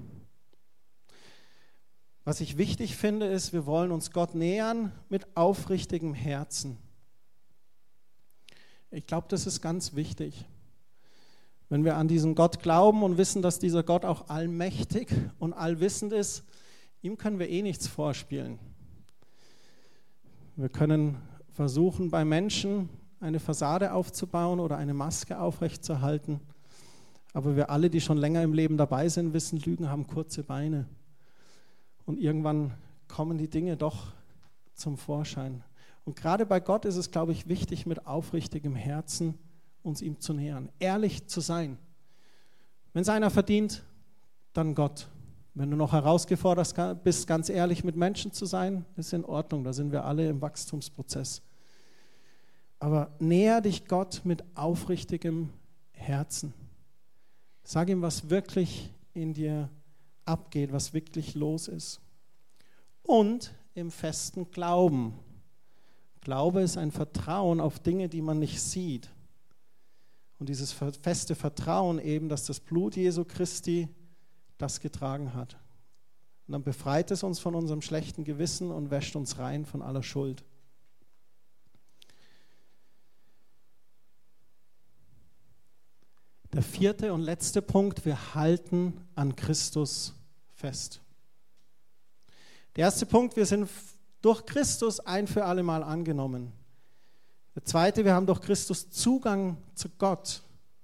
Was 2.25 2.41
ich 2.43 2.59
wichtig 2.59 2.97
finde, 2.97 3.27
ist, 3.27 3.55
wir 3.55 3.65
wollen 3.65 3.93
uns 3.93 4.11
Gott 4.11 4.35
nähern 4.35 4.93
mit 5.09 5.35
aufrichtigem 5.35 6.13
Herzen. 6.13 6.77
Ich 8.91 9.07
glaube, 9.07 9.27
das 9.31 9.47
ist 9.47 9.63
ganz 9.63 9.95
wichtig. 9.95 10.45
Wenn 11.71 11.85
wir 11.85 11.97
an 11.97 12.09
diesen 12.09 12.35
Gott 12.35 12.61
glauben 12.61 13.03
und 13.03 13.17
wissen, 13.17 13.41
dass 13.41 13.59
dieser 13.59 13.83
Gott 13.83 14.05
auch 14.05 14.29
allmächtig 14.29 15.09
und 15.39 15.55
allwissend 15.55 16.13
ist, 16.13 16.45
ihm 17.01 17.17
können 17.17 17.39
wir 17.39 17.49
eh 17.49 17.63
nichts 17.63 17.89
vorspielen. 17.89 18.59
Wir 20.57 20.69
können 20.69 21.17
versuchen, 21.53 22.11
bei 22.11 22.25
Menschen 22.27 22.91
eine 23.19 23.41
Fassade 23.41 23.95
aufzubauen 23.95 24.61
oder 24.61 24.77
eine 24.77 24.93
Maske 24.93 25.41
aufrechtzuerhalten. 25.41 26.41
Aber 27.35 27.57
wir 27.57 27.69
alle, 27.69 27.91
die 27.91 28.01
schon 28.01 28.17
länger 28.17 28.43
im 28.43 28.55
Leben 28.55 28.79
dabei 28.79 29.09
sind, 29.09 29.35
wissen, 29.35 29.59
Lügen 29.59 29.91
haben 29.91 30.07
kurze 30.07 30.45
Beine. 30.45 30.87
Und 32.07 32.19
irgendwann 32.19 32.73
kommen 33.09 33.37
die 33.37 33.51
Dinge 33.51 33.77
doch 33.77 34.13
zum 34.73 34.97
Vorschein. 34.97 35.63
Und 36.05 36.17
gerade 36.17 36.47
bei 36.47 36.61
Gott 36.61 36.85
ist 36.85 36.97
es, 36.97 37.11
glaube 37.11 37.33
ich, 37.33 37.49
wichtig, 37.49 37.87
mit 37.87 38.07
aufrichtigem 38.07 38.77
Herzen 38.77 39.35
uns 39.83 40.01
ihm 40.01 40.21
zu 40.21 40.33
nähern, 40.33 40.71
ehrlich 40.79 41.27
zu 41.27 41.41
sein. 41.41 41.77
Wenn 42.93 43.03
es 43.03 43.09
einer 43.09 43.31
verdient, 43.31 43.83
dann 44.53 44.75
Gott. 44.75 45.09
Wenn 45.55 45.71
du 45.71 45.77
noch 45.77 45.93
herausgefordert 45.93 47.03
bist, 47.03 47.27
ganz 47.27 47.49
ehrlich 47.49 47.83
mit 47.83 47.97
Menschen 47.97 48.33
zu 48.33 48.47
sein, 48.47 48.85
ist 48.97 49.13
in 49.13 49.25
Ordnung, 49.25 49.65
da 49.65 49.73
sind 49.73 49.93
wir 49.93 50.05
alle 50.05 50.29
im 50.29 50.41
Wachstumsprozess. 50.41 51.43
Aber 52.79 53.11
näher 53.19 53.61
dich 53.61 53.87
Gott 53.87 54.23
mit 54.25 54.45
aufrichtigem 54.55 55.51
Herzen. 55.93 56.55
Sag 57.65 57.89
ihm, 57.89 58.03
was 58.03 58.29
wirklich 58.29 58.91
in 59.15 59.33
dir 59.33 59.71
abgeht, 60.27 60.73
was 60.73 60.93
wirklich 60.93 61.35
los 61.35 61.69
ist. 61.69 62.01
Und 63.03 63.55
im 63.75 63.91
festen 63.91 64.51
Glauben. 64.51 65.15
Glaube 66.21 66.63
ist 66.63 66.77
ein 66.77 66.91
Vertrauen 66.91 67.61
auf 67.61 67.79
Dinge, 67.79 68.09
die 68.09 68.23
man 68.23 68.39
nicht 68.39 68.61
sieht. 68.61 69.11
Und 70.39 70.49
dieses 70.49 70.73
feste 70.73 71.35
Vertrauen 71.35 71.99
eben, 71.99 72.29
dass 72.29 72.45
das 72.45 72.61
Blut 72.61 72.97
Jesu 72.97 73.25
Christi 73.25 73.89
das 74.59 74.81
getragen 74.81 75.35
hat. 75.35 75.57
Und 76.47 76.53
dann 76.53 76.63
befreit 76.63 77.11
es 77.11 77.23
uns 77.23 77.39
von 77.39 77.55
unserem 77.55 77.83
schlechten 77.83 78.25
Gewissen 78.25 78.71
und 78.71 78.91
wäscht 78.91 79.17
uns 79.17 79.39
rein 79.39 79.65
von 79.65 79.81
aller 79.81 80.03
Schuld. 80.03 80.45
Der 86.55 86.63
vierte 86.63 87.13
und 87.13 87.23
letzte 87.23 87.63
Punkt, 87.63 88.05
wir 88.05 88.37
halten 88.37 88.93
an 89.17 89.35
Christus 89.35 90.15
fest. 90.53 91.01
Der 92.77 92.85
erste 92.85 93.07
Punkt, 93.07 93.35
wir 93.35 93.45
sind 93.45 93.69
durch 94.23 94.47
Christus 94.47 95.01
ein 95.01 95.27
für 95.27 95.45
alle 95.45 95.65
Mal 95.65 95.83
angenommen. 95.83 96.53
Der 97.57 97.65
zweite, 97.65 98.05
wir 98.05 98.15
haben 98.15 98.27
durch 98.27 98.41
Christus 98.41 98.89
Zugang 98.89 99.57
zu 99.75 99.89
Gott. 99.99 100.43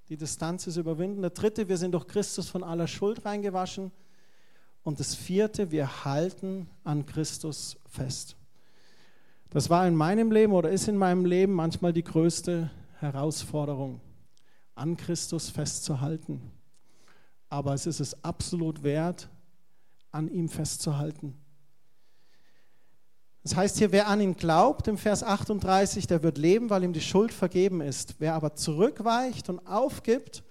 Die 0.09 0.16
Distanz 0.16 0.66
ist 0.66 0.76
überwinden. 0.76 1.20
Der 1.20 1.30
dritte, 1.30 1.68
wir 1.68 1.76
sind 1.76 1.92
durch 1.92 2.09
Christus 2.09 2.48
von 2.48 2.64
aller 2.64 2.88
Schuld 2.88 3.24
reingewaschen. 3.24 3.92
Und 4.83 4.98
das 4.98 5.14
vierte, 5.14 5.70
wir 5.70 6.04
halten 6.04 6.68
an 6.83 7.06
Christus 7.06 7.76
fest. 7.87 8.35
Das 9.50 9.70
war 9.70 9.87
in 9.87 9.94
meinem 9.94 10.33
Leben 10.33 10.52
oder 10.52 10.70
ist 10.70 10.88
in 10.88 10.96
meinem 10.96 11.24
Leben 11.24 11.52
manchmal 11.52 11.92
die 11.92 12.02
größte 12.02 12.72
Herausforderung 12.98 14.00
an 14.80 14.96
Christus 14.96 15.50
festzuhalten. 15.50 16.40
Aber 17.50 17.74
es 17.74 17.86
ist 17.86 18.00
es 18.00 18.24
absolut 18.24 18.82
wert, 18.82 19.28
an 20.10 20.26
ihm 20.28 20.48
festzuhalten. 20.48 21.34
Das 23.42 23.56
heißt 23.56 23.78
hier, 23.78 23.92
wer 23.92 24.08
an 24.08 24.22
ihn 24.22 24.36
glaubt, 24.36 24.88
im 24.88 24.96
Vers 24.96 25.22
38, 25.22 26.06
der 26.06 26.22
wird 26.22 26.38
leben, 26.38 26.70
weil 26.70 26.82
ihm 26.82 26.94
die 26.94 27.00
Schuld 27.02 27.32
vergeben 27.32 27.82
ist. 27.82 28.16
Wer 28.20 28.34
aber 28.34 28.54
zurückweicht 28.54 29.50
und 29.50 29.66
aufgibt, 29.66 30.42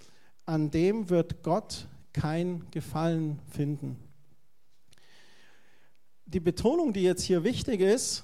an 0.46 0.70
dem 0.70 1.10
wird 1.10 1.42
Gott 1.42 1.88
kein 2.14 2.70
Gefallen 2.70 3.40
finden. 3.50 3.98
Die 6.26 6.40
Betonung, 6.40 6.94
die 6.94 7.02
jetzt 7.02 7.24
hier 7.24 7.44
wichtig 7.44 7.82
ist, 7.82 8.24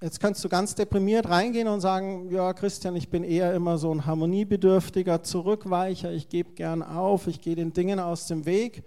Jetzt 0.00 0.20
kannst 0.20 0.44
du 0.44 0.48
ganz 0.48 0.74
deprimiert 0.74 1.28
reingehen 1.28 1.68
und 1.68 1.80
sagen, 1.80 2.30
ja 2.30 2.52
Christian, 2.52 2.96
ich 2.96 3.08
bin 3.08 3.22
eher 3.22 3.54
immer 3.54 3.78
so 3.78 3.94
ein 3.94 4.04
harmoniebedürftiger 4.04 5.22
Zurückweicher, 5.22 6.12
ich 6.12 6.28
gebe 6.28 6.52
gern 6.52 6.82
auf, 6.82 7.26
ich 7.26 7.40
gehe 7.40 7.54
den 7.54 7.72
Dingen 7.72 8.00
aus 8.00 8.26
dem 8.26 8.44
Weg. 8.44 8.82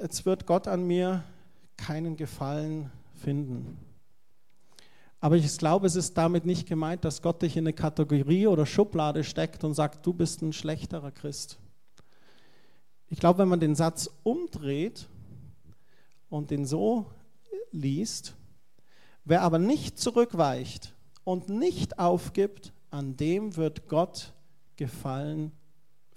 Jetzt 0.00 0.26
wird 0.26 0.46
Gott 0.46 0.66
an 0.66 0.86
mir 0.86 1.22
keinen 1.76 2.16
Gefallen 2.16 2.90
finden. 3.22 3.78
Aber 5.20 5.36
ich 5.36 5.58
glaube, 5.58 5.86
es 5.86 5.96
ist 5.96 6.16
damit 6.16 6.46
nicht 6.46 6.66
gemeint, 6.66 7.04
dass 7.04 7.22
Gott 7.22 7.42
dich 7.42 7.56
in 7.56 7.64
eine 7.64 7.74
Kategorie 7.74 8.46
oder 8.46 8.66
Schublade 8.66 9.22
steckt 9.22 9.62
und 9.64 9.74
sagt, 9.74 10.04
du 10.06 10.12
bist 10.12 10.42
ein 10.42 10.52
schlechterer 10.52 11.12
Christ. 11.12 11.58
Ich 13.08 13.20
glaube, 13.20 13.40
wenn 13.40 13.48
man 13.48 13.60
den 13.60 13.74
Satz 13.74 14.10
umdreht 14.22 15.08
und 16.30 16.50
den 16.50 16.64
so 16.64 17.06
liest, 17.70 18.34
Wer 19.30 19.42
aber 19.42 19.60
nicht 19.60 19.96
zurückweicht 19.96 20.92
und 21.22 21.48
nicht 21.48 22.00
aufgibt, 22.00 22.72
an 22.90 23.16
dem 23.16 23.54
wird 23.54 23.86
Gott 23.86 24.32
Gefallen 24.74 25.52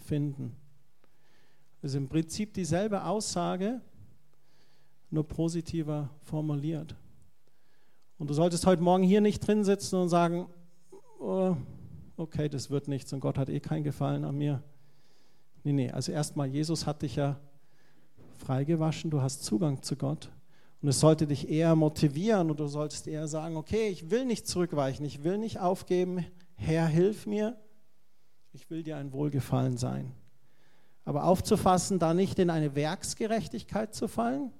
finden. 0.07 0.55
Das 1.79 1.91
ist 1.91 1.97
im 1.97 2.09
Prinzip 2.09 2.55
dieselbe 2.55 3.03
Aussage, 3.03 3.81
nur 5.11 5.27
positiver 5.27 6.09
formuliert. 6.23 6.95
Und 8.17 8.31
du 8.31 8.33
solltest 8.33 8.65
heute 8.65 8.81
Morgen 8.81 9.03
hier 9.03 9.21
nicht 9.21 9.45
drin 9.45 9.63
sitzen 9.63 9.97
und 9.97 10.09
sagen, 10.09 10.47
oh, 11.19 11.55
okay, 12.17 12.49
das 12.49 12.71
wird 12.71 12.87
nichts 12.87 13.13
und 13.13 13.19
Gott 13.19 13.37
hat 13.37 13.49
eh 13.49 13.59
keinen 13.59 13.83
Gefallen 13.83 14.23
an 14.23 14.39
mir. 14.39 14.63
Nee, 15.63 15.73
nee, 15.73 15.91
also 15.91 16.11
erstmal, 16.11 16.47
Jesus 16.47 16.87
hat 16.87 17.03
dich 17.03 17.17
ja 17.17 17.39
freigewaschen, 18.39 19.11
du 19.11 19.21
hast 19.21 19.43
Zugang 19.43 19.83
zu 19.83 19.97
Gott. 19.97 20.31
Und 20.83 20.89
es 20.89 20.99
sollte 20.99 21.25
dich 21.27 21.47
eher 21.47 21.77
motivieren 21.77 22.51
und 22.51 22.59
du 22.59 22.67
solltest 22.67 23.07
eher 23.07 23.29
sagen, 23.29 23.55
okay, 23.55 23.87
ich 23.87 24.11
will 24.11 24.25
nicht 24.25 24.45
zurückweichen, 24.45 25.05
ich 25.05 25.23
will 25.23 25.37
nicht 25.37 25.61
aufgeben, 25.61 26.25
Herr, 26.55 26.87
hilf 26.87 27.25
mir, 27.25 27.57
ich 28.51 28.69
will 28.69 28.83
dir 28.83 28.97
ein 28.97 29.13
Wohlgefallen 29.13 29.77
sein. 29.77 30.11
Aber 31.05 31.23
aufzufassen, 31.23 31.99
da 31.99 32.13
nicht 32.13 32.37
in 32.37 32.49
eine 32.49 32.75
Werksgerechtigkeit 32.75 33.95
zu 33.95 34.09
fallen, 34.09 34.51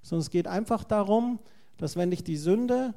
sondern 0.00 0.22
es 0.22 0.30
geht 0.30 0.46
einfach 0.46 0.82
darum, 0.82 1.40
dass 1.76 1.94
wenn 1.94 2.08
dich 2.08 2.24
die 2.24 2.38
Sünde 2.38 2.94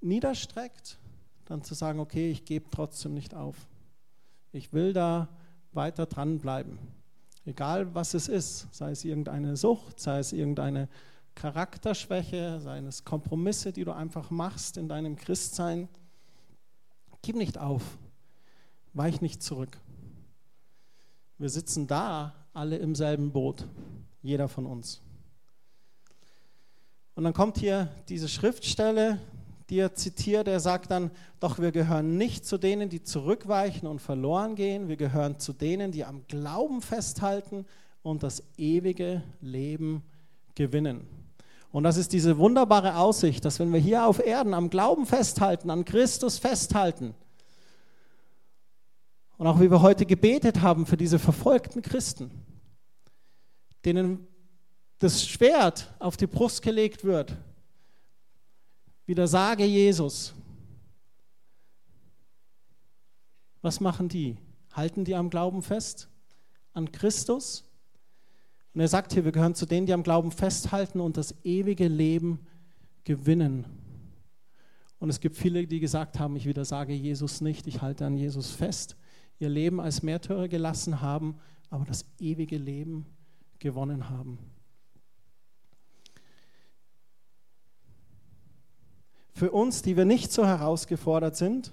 niederstreckt, 0.00 0.98
dann 1.44 1.62
zu 1.62 1.74
sagen, 1.74 2.00
okay, 2.00 2.28
ich 2.32 2.44
gebe 2.44 2.70
trotzdem 2.72 3.14
nicht 3.14 3.36
auf. 3.36 3.68
Ich 4.50 4.72
will 4.72 4.92
da 4.92 5.28
weiter 5.70 6.06
dranbleiben. 6.06 6.76
Egal 7.44 7.94
was 7.94 8.14
es 8.14 8.26
ist, 8.26 8.66
sei 8.74 8.90
es 8.90 9.04
irgendeine 9.04 9.56
Sucht, 9.56 10.00
sei 10.00 10.18
es 10.18 10.32
irgendeine 10.32 10.88
Charakterschwäche, 11.40 12.60
sei 12.60 12.80
es 12.80 13.02
Kompromisse, 13.02 13.72
die 13.72 13.84
du 13.84 13.92
einfach 13.92 14.30
machst 14.30 14.76
in 14.76 14.88
deinem 14.90 15.16
Christsein. 15.16 15.88
Gib 17.22 17.34
nicht 17.34 17.56
auf, 17.56 17.96
weich 18.92 19.22
nicht 19.22 19.42
zurück. 19.42 19.78
Wir 21.38 21.48
sitzen 21.48 21.86
da 21.86 22.34
alle 22.52 22.76
im 22.76 22.94
selben 22.94 23.32
Boot, 23.32 23.66
jeder 24.20 24.48
von 24.48 24.66
uns. 24.66 25.00
Und 27.14 27.24
dann 27.24 27.32
kommt 27.32 27.56
hier 27.56 27.88
diese 28.10 28.28
Schriftstelle, 28.28 29.18
die 29.70 29.78
er 29.78 29.94
zitiert. 29.94 30.46
Er 30.46 30.60
sagt 30.60 30.90
dann, 30.90 31.10
doch 31.38 31.58
wir 31.58 31.72
gehören 31.72 32.18
nicht 32.18 32.44
zu 32.44 32.58
denen, 32.58 32.90
die 32.90 33.02
zurückweichen 33.02 33.88
und 33.88 34.00
verloren 34.00 34.56
gehen. 34.56 34.88
Wir 34.88 34.98
gehören 34.98 35.38
zu 35.38 35.54
denen, 35.54 35.90
die 35.90 36.04
am 36.04 36.26
Glauben 36.26 36.82
festhalten 36.82 37.64
und 38.02 38.22
das 38.22 38.42
ewige 38.58 39.22
Leben 39.40 40.02
gewinnen. 40.54 41.19
Und 41.72 41.84
das 41.84 41.96
ist 41.96 42.12
diese 42.12 42.38
wunderbare 42.38 42.96
Aussicht, 42.96 43.44
dass 43.44 43.60
wenn 43.60 43.72
wir 43.72 43.80
hier 43.80 44.06
auf 44.06 44.24
Erden 44.24 44.54
am 44.54 44.70
Glauben 44.70 45.06
festhalten, 45.06 45.70
an 45.70 45.84
Christus 45.84 46.38
festhalten, 46.38 47.14
und 49.38 49.46
auch 49.46 49.58
wie 49.58 49.70
wir 49.70 49.80
heute 49.80 50.04
gebetet 50.04 50.60
haben 50.60 50.84
für 50.84 50.98
diese 50.98 51.18
verfolgten 51.18 51.80
Christen, 51.80 52.30
denen 53.86 54.26
das 54.98 55.26
Schwert 55.26 55.94
auf 55.98 56.18
die 56.18 56.26
Brust 56.26 56.60
gelegt 56.60 57.04
wird, 57.04 57.34
wieder 59.06 59.26
sage 59.26 59.64
Jesus. 59.64 60.34
Was 63.62 63.80
machen 63.80 64.10
die? 64.10 64.36
Halten 64.72 65.04
die 65.04 65.14
am 65.14 65.30
Glauben 65.30 65.62
fest? 65.62 66.08
An 66.74 66.92
Christus? 66.92 67.64
Und 68.74 68.80
er 68.80 68.88
sagt 68.88 69.12
hier, 69.12 69.24
wir 69.24 69.32
gehören 69.32 69.54
zu 69.54 69.66
denen, 69.66 69.86
die 69.86 69.92
am 69.92 70.02
Glauben 70.02 70.30
festhalten 70.30 71.00
und 71.00 71.16
das 71.16 71.34
ewige 71.44 71.88
Leben 71.88 72.40
gewinnen. 73.04 73.66
Und 74.98 75.10
es 75.10 75.20
gibt 75.20 75.36
viele, 75.36 75.66
die 75.66 75.80
gesagt 75.80 76.18
haben, 76.18 76.36
ich 76.36 76.46
widersage 76.46 76.92
Jesus 76.92 77.40
nicht, 77.40 77.66
ich 77.66 77.82
halte 77.82 78.06
an 78.06 78.16
Jesus 78.16 78.50
fest 78.50 78.96
ihr 79.40 79.48
Leben 79.48 79.80
als 79.80 80.02
Märtyrer 80.02 80.48
gelassen 80.48 81.00
haben, 81.00 81.38
aber 81.70 81.84
das 81.86 82.04
ewige 82.18 82.58
Leben 82.58 83.06
gewonnen 83.58 84.08
haben. 84.10 84.38
Für 89.32 89.50
uns, 89.50 89.80
die 89.80 89.96
wir 89.96 90.04
nicht 90.04 90.30
so 90.30 90.46
herausgefordert 90.46 91.36
sind, 91.36 91.72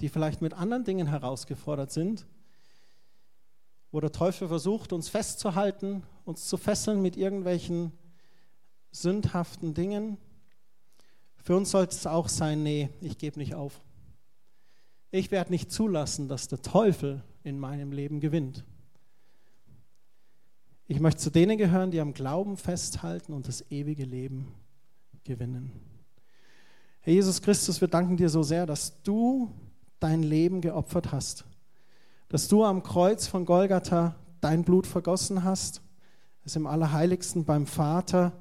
die 0.00 0.10
vielleicht 0.10 0.42
mit 0.42 0.52
anderen 0.52 0.84
Dingen 0.84 1.06
herausgefordert 1.06 1.90
sind, 1.90 2.26
wo 3.98 4.00
der 4.00 4.12
Teufel 4.12 4.46
versucht, 4.46 4.92
uns 4.92 5.08
festzuhalten, 5.08 6.04
uns 6.24 6.46
zu 6.46 6.56
fesseln 6.56 7.02
mit 7.02 7.16
irgendwelchen 7.16 7.90
sündhaften 8.92 9.74
Dingen, 9.74 10.18
für 11.42 11.56
uns 11.56 11.72
sollte 11.72 11.96
es 11.96 12.06
auch 12.06 12.28
sein, 12.28 12.62
nee, 12.62 12.90
ich 13.00 13.18
gebe 13.18 13.40
nicht 13.40 13.56
auf. 13.56 13.82
Ich 15.10 15.32
werde 15.32 15.50
nicht 15.50 15.72
zulassen, 15.72 16.28
dass 16.28 16.46
der 16.46 16.62
Teufel 16.62 17.24
in 17.42 17.58
meinem 17.58 17.90
Leben 17.90 18.20
gewinnt. 18.20 18.64
Ich 20.86 21.00
möchte 21.00 21.20
zu 21.20 21.30
denen 21.30 21.58
gehören, 21.58 21.90
die 21.90 22.00
am 22.00 22.14
Glauben 22.14 22.56
festhalten 22.56 23.32
und 23.32 23.48
das 23.48 23.68
ewige 23.68 24.04
Leben 24.04 24.54
gewinnen. 25.24 25.72
Herr 27.00 27.14
Jesus 27.14 27.42
Christus, 27.42 27.80
wir 27.80 27.88
danken 27.88 28.16
dir 28.16 28.28
so 28.28 28.44
sehr, 28.44 28.64
dass 28.64 29.02
du 29.02 29.52
dein 29.98 30.22
Leben 30.22 30.60
geopfert 30.60 31.10
hast, 31.10 31.44
dass 32.28 32.48
du 32.48 32.64
am 32.64 32.82
Kreuz 32.82 33.26
von 33.26 33.44
Golgatha 33.44 34.14
dein 34.40 34.64
Blut 34.64 34.86
vergossen 34.86 35.44
hast, 35.44 35.82
es 36.44 36.56
im 36.56 36.66
Allerheiligsten 36.66 37.44
beim 37.44 37.66
Vater 37.66 38.32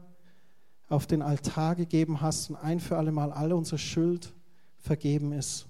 auf 0.90 1.08
den 1.08 1.22
Altar 1.22 1.76
gegeben 1.76 2.22
hast 2.22 2.50
und 2.50 2.56
ein 2.56 2.80
für 2.80 2.98
alle 2.98 3.12
Mal 3.12 3.32
alle 3.32 3.56
unsere 3.56 3.78
Schuld 3.78 4.34
vergeben 4.78 5.34
ist. 5.34 5.68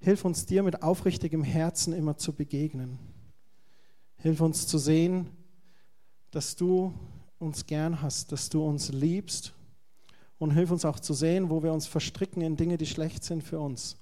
Hilf 0.00 0.24
uns 0.24 0.44
dir 0.44 0.62
mit 0.62 0.82
aufrichtigem 0.82 1.42
Herzen 1.42 1.94
immer 1.94 2.18
zu 2.18 2.34
begegnen. 2.34 2.98
Hilf 4.18 4.40
uns 4.42 4.66
zu 4.66 4.76
sehen, 4.76 5.30
dass 6.30 6.56
du 6.56 6.92
uns 7.38 7.66
gern 7.66 8.02
hast, 8.02 8.32
dass 8.32 8.50
du 8.50 8.62
uns 8.62 8.90
liebst. 8.90 9.54
Und 10.36 10.50
hilf 10.50 10.70
uns 10.70 10.84
auch 10.84 11.00
zu 11.00 11.14
sehen, 11.14 11.48
wo 11.48 11.62
wir 11.62 11.72
uns 11.72 11.86
verstricken 11.86 12.42
in 12.42 12.56
Dinge, 12.56 12.76
die 12.76 12.86
schlecht 12.86 13.24
sind 13.24 13.42
für 13.42 13.60
uns, 13.60 13.96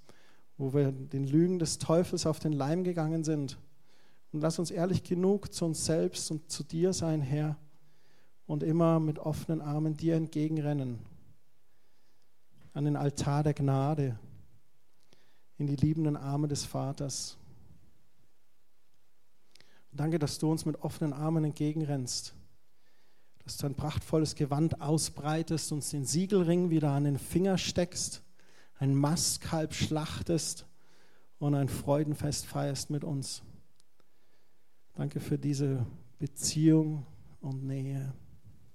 wo 0.63 0.73
wir 0.73 0.93
den 0.93 1.27
Lügen 1.27 1.59
des 1.59 1.79
Teufels 1.79 2.25
auf 2.25 2.39
den 2.39 2.53
Leim 2.53 2.85
gegangen 2.85 3.25
sind. 3.25 3.59
Und 4.33 4.41
lass 4.41 4.61
uns 4.61 4.71
ehrlich 4.71 5.03
genug 5.03 5.53
zu 5.53 5.65
uns 5.65 5.85
selbst 5.85 6.31
und 6.31 6.51
zu 6.51 6.63
dir 6.63 6.93
sein, 6.93 7.21
Herr, 7.21 7.57
und 8.47 8.63
immer 8.63 9.01
mit 9.01 9.19
offenen 9.19 9.61
Armen 9.61 9.97
dir 9.97 10.15
entgegenrennen 10.15 11.01
an 12.75 12.85
den 12.85 12.97
Altar 12.97 13.43
der 13.43 13.55
Gnade 13.55 14.19
in 15.59 15.67
die 15.67 15.77
liebenden 15.77 16.17
Arme 16.17 16.49
des 16.49 16.65
Vaters. 16.65 17.37
danke, 19.91 20.19
dass 20.19 20.39
du 20.39 20.51
uns 20.51 20.65
mit 20.65 20.81
offenen 20.81 21.13
Armen 21.13 21.45
entgegenrennst, 21.45 22.35
dass 23.45 23.57
du 23.59 23.67
ein 23.67 23.75
prachtvolles 23.75 24.37
Gewand 24.37 24.81
ausbreitest, 24.81 25.73
uns 25.73 25.91
den 25.91 26.05
Siegelring 26.05 26.71
wieder 26.71 26.93
an 26.93 27.05
den 27.05 27.19
Finger 27.19 27.59
steckst, 27.59 28.23
ein 28.79 28.95
Mastkalb 28.95 29.75
schlachtest 29.75 30.67
und 31.39 31.55
ein 31.55 31.69
Freudenfest 31.69 32.47
feierst 32.47 32.91
mit 32.91 33.05
uns. 33.05 33.43
Danke 34.95 35.21
für 35.21 35.39
diese 35.39 35.87
Beziehung 36.19 37.07
und 37.41 37.65
Nähe. 37.65 38.13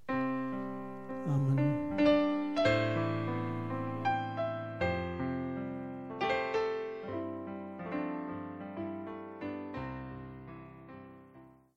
Amen. 0.08 1.88